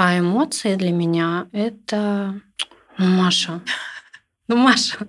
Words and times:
А 0.00 0.16
эмоции 0.16 0.76
для 0.76 0.92
меня 0.92 1.48
это 1.50 2.40
ну, 2.98 3.04
Маша. 3.04 3.60
Ну, 4.46 4.54
Маша. 4.56 5.08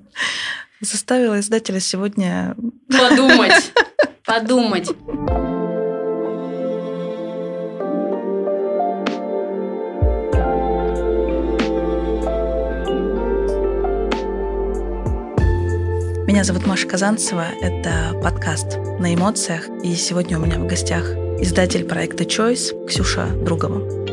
Заставила 0.81 1.39
издателя 1.39 1.79
сегодня 1.79 2.55
подумать. 2.89 3.71
Подумать. 4.25 4.89
Меня 16.25 16.43
зовут 16.43 16.65
Маша 16.65 16.87
Казанцева, 16.87 17.45
это 17.61 18.19
подкаст 18.23 18.77
«На 18.99 19.13
эмоциях», 19.13 19.69
и 19.83 19.93
сегодня 19.93 20.39
у 20.39 20.41
меня 20.41 20.57
в 20.57 20.65
гостях 20.65 21.03
издатель 21.39 21.85
проекта 21.85 22.23
Choice 22.23 22.87
Ксюша 22.87 23.27
Другова. 23.45 24.08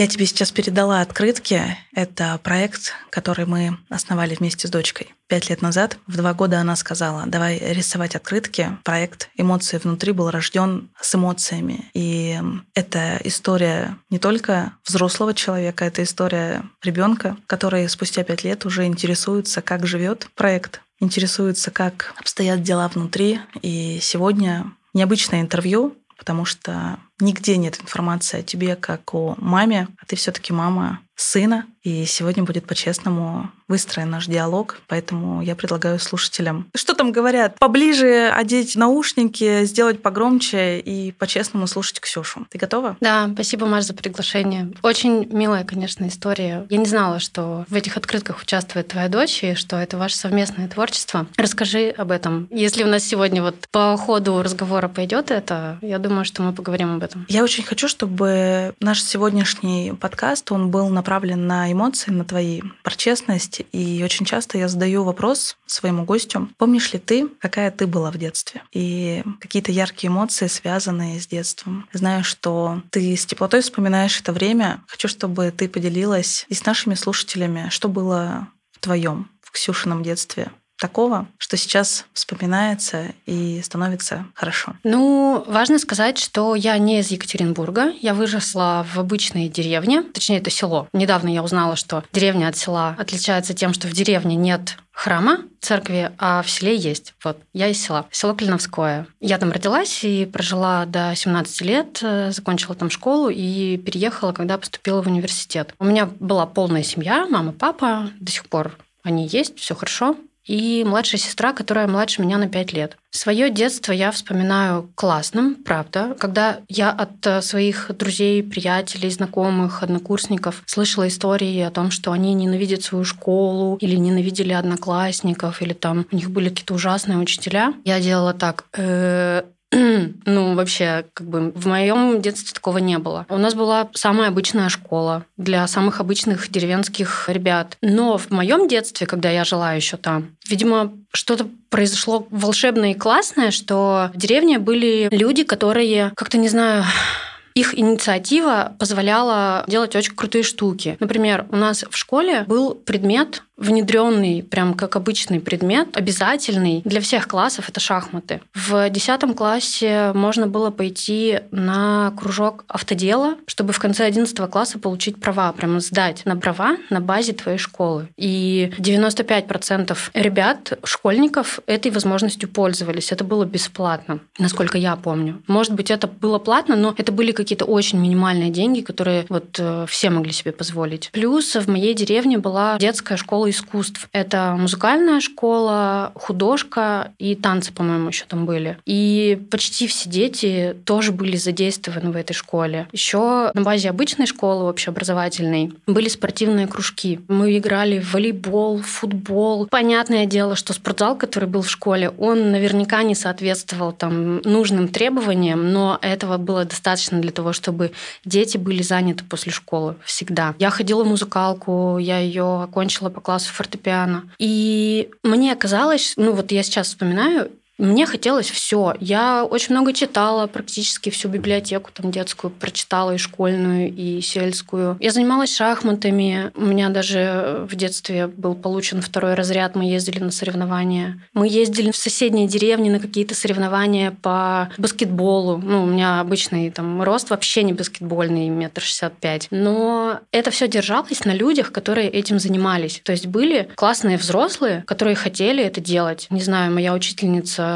Я 0.00 0.06
тебе 0.06 0.24
сейчас 0.24 0.50
передала 0.50 1.02
открытки. 1.02 1.76
Это 1.94 2.40
проект, 2.42 2.94
который 3.10 3.44
мы 3.44 3.76
основали 3.90 4.34
вместе 4.34 4.66
с 4.66 4.70
дочкой. 4.70 5.12
Пять 5.26 5.50
лет 5.50 5.60
назад, 5.60 5.98
в 6.06 6.16
два 6.16 6.32
года 6.32 6.58
она 6.58 6.74
сказала, 6.74 7.24
давай 7.26 7.58
рисовать 7.58 8.16
открытки. 8.16 8.78
Проект 8.82 9.28
«Эмоции 9.36 9.76
внутри» 9.76 10.12
был 10.12 10.30
рожден 10.30 10.88
с 10.98 11.14
эмоциями. 11.14 11.84
И 11.92 12.40
это 12.72 13.20
история 13.24 13.98
не 14.08 14.18
только 14.18 14.72
взрослого 14.86 15.34
человека, 15.34 15.84
это 15.84 16.02
история 16.02 16.62
ребенка, 16.82 17.36
который 17.46 17.86
спустя 17.90 18.24
пять 18.24 18.42
лет 18.42 18.64
уже 18.64 18.86
интересуется, 18.86 19.60
как 19.60 19.86
живет 19.86 20.28
проект, 20.34 20.80
интересуется, 20.98 21.70
как 21.70 22.14
обстоят 22.16 22.62
дела 22.62 22.88
внутри. 22.88 23.38
И 23.60 23.98
сегодня 24.00 24.72
необычное 24.94 25.42
интервью, 25.42 25.94
потому 26.20 26.44
что 26.44 26.98
нигде 27.18 27.56
нет 27.56 27.80
информации 27.80 28.40
о 28.40 28.42
тебе 28.42 28.76
как 28.76 29.14
о 29.14 29.36
маме, 29.38 29.88
а 29.98 30.04
ты 30.04 30.16
все-таки 30.16 30.52
мама 30.52 31.00
сына. 31.16 31.64
И 31.82 32.04
сегодня 32.04 32.44
будет 32.44 32.66
по-честному 32.66 33.50
выстроен 33.68 34.10
наш 34.10 34.26
диалог, 34.26 34.80
поэтому 34.88 35.42
я 35.42 35.54
предлагаю 35.54 35.98
слушателям, 35.98 36.66
что 36.74 36.94
там 36.94 37.12
говорят, 37.12 37.58
поближе 37.58 38.28
одеть 38.28 38.76
наушники, 38.76 39.64
сделать 39.64 40.02
погромче 40.02 40.80
и 40.80 41.12
по-честному 41.12 41.66
слушать 41.66 42.00
Ксюшу. 42.00 42.46
Ты 42.50 42.58
готова? 42.58 42.96
Да, 43.00 43.30
спасибо, 43.32 43.66
Маш, 43.66 43.84
за 43.84 43.94
приглашение. 43.94 44.72
Очень 44.82 45.28
милая, 45.30 45.64
конечно, 45.64 46.06
история. 46.08 46.66
Я 46.68 46.76
не 46.76 46.86
знала, 46.86 47.20
что 47.20 47.64
в 47.68 47.74
этих 47.74 47.96
открытках 47.96 48.42
участвует 48.42 48.88
твоя 48.88 49.08
дочь 49.08 49.42
и 49.44 49.54
что 49.54 49.76
это 49.76 49.96
ваше 49.96 50.16
совместное 50.16 50.68
творчество. 50.68 51.26
Расскажи 51.36 51.94
об 51.96 52.10
этом. 52.10 52.48
Если 52.50 52.82
у 52.82 52.88
нас 52.88 53.04
сегодня 53.04 53.40
вот 53.40 53.54
по 53.70 53.96
ходу 53.96 54.42
разговора 54.42 54.88
пойдет 54.88 55.30
это, 55.30 55.78
я 55.80 55.98
думаю, 55.98 56.24
что 56.24 56.42
мы 56.42 56.52
поговорим 56.52 56.96
об 56.96 57.02
этом. 57.02 57.24
Я 57.28 57.44
очень 57.44 57.64
хочу, 57.64 57.88
чтобы 57.88 58.74
наш 58.80 59.02
сегодняшний 59.02 59.92
подкаст, 59.98 60.50
он 60.50 60.70
был 60.70 60.88
направлен 60.88 61.46
на 61.46 61.69
эмоции, 61.72 62.10
на 62.10 62.24
твои, 62.24 62.62
про 62.82 62.94
честность. 62.94 63.62
И 63.72 64.02
очень 64.04 64.26
часто 64.26 64.58
я 64.58 64.68
задаю 64.68 65.04
вопрос 65.04 65.56
своему 65.66 66.04
гостю, 66.04 66.48
помнишь 66.58 66.92
ли 66.92 66.98
ты, 66.98 67.28
какая 67.38 67.70
ты 67.70 67.86
была 67.86 68.10
в 68.10 68.18
детстве? 68.18 68.62
И 68.72 69.22
какие-то 69.40 69.72
яркие 69.72 70.10
эмоции, 70.10 70.46
связанные 70.46 71.20
с 71.20 71.26
детством. 71.26 71.88
Знаю, 71.92 72.24
что 72.24 72.82
ты 72.90 73.16
с 73.16 73.26
теплотой 73.26 73.60
вспоминаешь 73.60 74.20
это 74.20 74.32
время. 74.32 74.82
Хочу, 74.86 75.08
чтобы 75.08 75.50
ты 75.50 75.68
поделилась 75.68 76.46
и 76.48 76.54
с 76.54 76.64
нашими 76.64 76.94
слушателями, 76.94 77.68
что 77.70 77.88
было 77.88 78.48
в 78.72 78.80
твоем, 78.80 79.28
в 79.42 79.52
Ксюшином 79.52 80.02
детстве, 80.02 80.50
такого, 80.80 81.28
что 81.38 81.56
сейчас 81.56 82.06
вспоминается 82.12 83.12
и 83.26 83.60
становится 83.62 84.26
хорошо? 84.34 84.74
Ну, 84.82 85.44
важно 85.46 85.78
сказать, 85.78 86.18
что 86.18 86.54
я 86.54 86.76
не 86.78 87.00
из 87.00 87.10
Екатеринбурга. 87.10 87.92
Я 88.00 88.14
выросла 88.14 88.86
в 88.92 88.98
обычной 88.98 89.48
деревне, 89.48 90.02
точнее, 90.02 90.38
это 90.38 90.50
село. 90.50 90.88
Недавно 90.92 91.28
я 91.28 91.42
узнала, 91.42 91.76
что 91.76 92.02
деревня 92.12 92.48
от 92.48 92.56
села 92.56 92.96
отличается 92.98 93.54
тем, 93.54 93.74
что 93.74 93.86
в 93.86 93.92
деревне 93.92 94.34
нет 94.34 94.76
храма, 94.92 95.38
церкви, 95.60 96.12
а 96.18 96.42
в 96.42 96.50
селе 96.50 96.76
есть. 96.76 97.14
Вот, 97.24 97.38
я 97.54 97.68
из 97.68 97.80
села. 97.82 98.06
Село 98.10 98.34
Клиновское. 98.34 99.06
Я 99.20 99.38
там 99.38 99.50
родилась 99.50 100.04
и 100.04 100.26
прожила 100.26 100.84
до 100.84 101.14
17 101.14 101.60
лет, 101.62 102.00
э, 102.02 102.32
закончила 102.32 102.74
там 102.74 102.90
школу 102.90 103.30
и 103.30 103.78
переехала, 103.78 104.32
когда 104.32 104.58
поступила 104.58 105.02
в 105.02 105.06
университет. 105.06 105.74
У 105.78 105.84
меня 105.84 106.06
была 106.20 106.44
полная 106.46 106.82
семья, 106.82 107.26
мама, 107.26 107.52
папа, 107.52 108.10
до 108.20 108.30
сих 108.30 108.46
пор 108.48 108.76
они 109.02 109.26
есть, 109.26 109.58
все 109.58 109.74
хорошо 109.74 110.16
и 110.50 110.82
младшая 110.84 111.20
сестра, 111.20 111.52
которая 111.52 111.86
младше 111.86 112.22
меня 112.22 112.36
на 112.36 112.48
5 112.48 112.72
лет. 112.72 112.96
Свое 113.12 113.50
детство 113.50 113.92
я 113.92 114.10
вспоминаю 114.10 114.90
классным, 114.96 115.54
правда. 115.54 116.16
Когда 116.18 116.58
я 116.68 116.90
от 116.90 117.24
э, 117.24 117.40
своих 117.40 117.90
друзей, 117.96 118.42
приятелей, 118.42 119.10
знакомых, 119.10 119.84
однокурсников 119.84 120.64
слышала 120.66 121.06
истории 121.06 121.60
о 121.60 121.70
том, 121.70 121.92
что 121.92 122.10
они 122.10 122.34
ненавидят 122.34 122.82
свою 122.82 123.04
школу 123.04 123.76
или 123.80 123.94
ненавидели 123.94 124.52
одноклассников, 124.52 125.62
или 125.62 125.72
там 125.72 126.06
у 126.10 126.16
них 126.16 126.30
были 126.30 126.48
какие-то 126.48 126.74
ужасные 126.74 127.18
учителя, 127.18 127.72
я 127.84 128.00
делала 128.00 128.34
так. 128.34 128.64
Э, 128.76 129.44
ну, 130.26 130.54
вообще, 130.54 131.04
как 131.14 131.28
бы 131.28 131.52
в 131.54 131.66
моем 131.66 132.20
детстве 132.20 132.52
такого 132.52 132.78
не 132.78 132.98
было. 132.98 133.26
У 133.28 133.38
нас 133.38 133.54
была 133.54 133.88
самая 133.94 134.28
обычная 134.28 134.68
школа 134.68 135.24
для 135.36 135.66
самых 135.68 136.00
обычных 136.00 136.50
деревенских 136.50 137.28
ребят. 137.28 137.76
Но 137.80 138.18
в 138.18 138.30
моем 138.30 138.66
детстве, 138.66 139.06
когда 139.06 139.30
я 139.30 139.44
жила 139.44 139.72
еще 139.74 139.96
там, 139.96 140.36
видимо, 140.48 140.92
что-то 141.12 141.46
произошло 141.68 142.26
волшебное 142.30 142.92
и 142.92 142.98
классное, 142.98 143.52
что 143.52 144.10
в 144.12 144.18
деревне 144.18 144.58
были 144.58 145.08
люди, 145.12 145.44
которые, 145.44 146.12
как-то 146.16 146.36
не 146.36 146.48
знаю, 146.48 146.84
их 147.54 147.78
инициатива 147.78 148.74
позволяла 148.78 149.64
делать 149.68 149.94
очень 149.94 150.14
крутые 150.14 150.42
штуки. 150.42 150.96
Например, 150.98 151.46
у 151.50 151.56
нас 151.56 151.84
в 151.88 151.96
школе 151.96 152.44
был 152.48 152.74
предмет 152.74 153.44
внедренный, 153.60 154.42
прям 154.42 154.74
как 154.74 154.96
обычный 154.96 155.38
предмет, 155.38 155.96
обязательный 155.96 156.80
для 156.84 157.00
всех 157.00 157.28
классов, 157.28 157.68
это 157.68 157.78
шахматы. 157.78 158.40
В 158.54 158.88
10 158.88 159.36
классе 159.36 160.12
можно 160.14 160.46
было 160.46 160.70
пойти 160.70 161.40
на 161.50 162.12
кружок 162.18 162.64
автодела, 162.68 163.36
чтобы 163.46 163.72
в 163.72 163.78
конце 163.78 164.04
11 164.06 164.36
класса 164.50 164.78
получить 164.78 165.20
права, 165.20 165.52
прямо 165.52 165.80
сдать 165.80 166.22
на 166.24 166.36
права 166.36 166.76
на 166.88 167.00
базе 167.00 167.34
твоей 167.34 167.58
школы. 167.58 168.08
И 168.16 168.72
95% 168.78 169.96
ребят, 170.14 170.78
школьников, 170.84 171.60
этой 171.66 171.90
возможностью 171.90 172.48
пользовались. 172.48 173.12
Это 173.12 173.24
было 173.24 173.44
бесплатно, 173.44 174.20
насколько 174.38 174.78
я 174.78 174.96
помню. 174.96 175.42
Может 175.46 175.74
быть, 175.74 175.90
это 175.90 176.06
было 176.06 176.38
платно, 176.38 176.76
но 176.76 176.94
это 176.96 177.12
были 177.12 177.32
какие-то 177.32 177.66
очень 177.66 177.98
минимальные 177.98 178.50
деньги, 178.50 178.80
которые 178.80 179.26
вот 179.28 179.56
э, 179.58 179.84
все 179.86 180.08
могли 180.08 180.32
себе 180.32 180.52
позволить. 180.52 181.10
Плюс 181.12 181.54
в 181.54 181.68
моей 181.68 181.92
деревне 181.92 182.38
была 182.38 182.78
детская 182.78 183.18
школа 183.18 183.49
искусств. 183.50 184.08
Это 184.12 184.56
музыкальная 184.58 185.20
школа, 185.20 186.12
художка 186.14 187.12
и 187.18 187.34
танцы, 187.34 187.72
по-моему, 187.72 188.08
еще 188.08 188.24
там 188.26 188.46
были. 188.46 188.78
И 188.86 189.40
почти 189.50 189.86
все 189.86 190.08
дети 190.08 190.76
тоже 190.84 191.12
были 191.12 191.36
задействованы 191.36 192.10
в 192.10 192.16
этой 192.16 192.34
школе. 192.34 192.88
Еще 192.92 193.50
на 193.54 193.62
базе 193.62 193.90
обычной 193.90 194.26
школы 194.26 194.68
общеобразовательной 194.68 195.72
были 195.86 196.08
спортивные 196.08 196.66
кружки. 196.66 197.20
Мы 197.28 197.58
играли 197.58 198.00
в 198.00 198.14
волейбол, 198.14 198.82
футбол. 198.82 199.66
Понятное 199.66 200.26
дело, 200.26 200.56
что 200.56 200.72
спортзал, 200.72 201.16
который 201.16 201.48
был 201.48 201.62
в 201.62 201.70
школе, 201.70 202.10
он 202.18 202.50
наверняка 202.50 203.02
не 203.02 203.14
соответствовал 203.14 203.92
там 203.92 204.38
нужным 204.42 204.88
требованиям, 204.88 205.72
но 205.72 205.98
этого 206.02 206.36
было 206.36 206.64
достаточно 206.64 207.20
для 207.20 207.32
того, 207.32 207.52
чтобы 207.52 207.92
дети 208.24 208.56
были 208.56 208.82
заняты 208.82 209.24
после 209.24 209.52
школы 209.52 209.96
всегда. 210.04 210.54
Я 210.58 210.70
ходила 210.70 211.04
в 211.04 211.08
музыкалку, 211.08 211.98
я 211.98 212.18
ее 212.18 212.62
окончила 212.62 213.08
по 213.08 213.20
классу 213.20 213.39
классу 213.40 213.52
фортепиано. 213.52 214.30
И 214.38 215.10
мне 215.22 215.54
казалось, 215.56 216.14
ну 216.16 216.32
вот 216.32 216.52
я 216.52 216.62
сейчас 216.62 216.88
вспоминаю, 216.88 217.50
мне 217.80 218.06
хотелось 218.06 218.50
все. 218.50 218.94
Я 219.00 219.44
очень 219.44 219.74
много 219.74 219.92
читала, 219.92 220.46
практически 220.46 221.10
всю 221.10 221.28
библиотеку 221.28 221.90
там 221.92 222.10
детскую 222.10 222.50
прочитала, 222.50 223.14
и 223.14 223.18
школьную, 223.18 223.92
и 223.92 224.20
сельскую. 224.20 224.96
Я 225.00 225.10
занималась 225.10 225.54
шахматами. 225.54 226.52
У 226.54 226.64
меня 226.64 226.90
даже 226.90 227.66
в 227.68 227.74
детстве 227.74 228.26
был 228.26 228.54
получен 228.54 229.00
второй 229.00 229.34
разряд. 229.34 229.74
Мы 229.74 229.84
ездили 229.84 230.18
на 230.20 230.30
соревнования. 230.30 231.20
Мы 231.32 231.48
ездили 231.48 231.90
в 231.90 231.96
соседние 231.96 232.46
деревни 232.46 232.90
на 232.90 233.00
какие-то 233.00 233.34
соревнования 233.34 234.16
по 234.22 234.70
баскетболу. 234.78 235.58
Ну, 235.58 235.84
у 235.84 235.86
меня 235.86 236.20
обычный 236.20 236.70
там 236.70 237.02
рост 237.02 237.30
вообще 237.30 237.62
не 237.62 237.72
баскетбольный, 237.72 238.48
метр 238.48 238.82
шестьдесят 238.82 239.16
пять. 239.16 239.48
Но 239.50 240.20
это 240.32 240.50
все 240.50 240.68
держалось 240.68 241.24
на 241.24 241.34
людях, 241.34 241.72
которые 241.72 242.08
этим 242.08 242.38
занимались. 242.38 243.00
То 243.04 243.12
есть 243.12 243.26
были 243.26 243.68
классные 243.74 244.18
взрослые, 244.18 244.84
которые 244.86 245.16
хотели 245.16 245.62
это 245.64 245.80
делать. 245.80 246.26
Не 246.30 246.42
знаю, 246.42 246.72
моя 246.72 246.92
учительница 246.92 247.69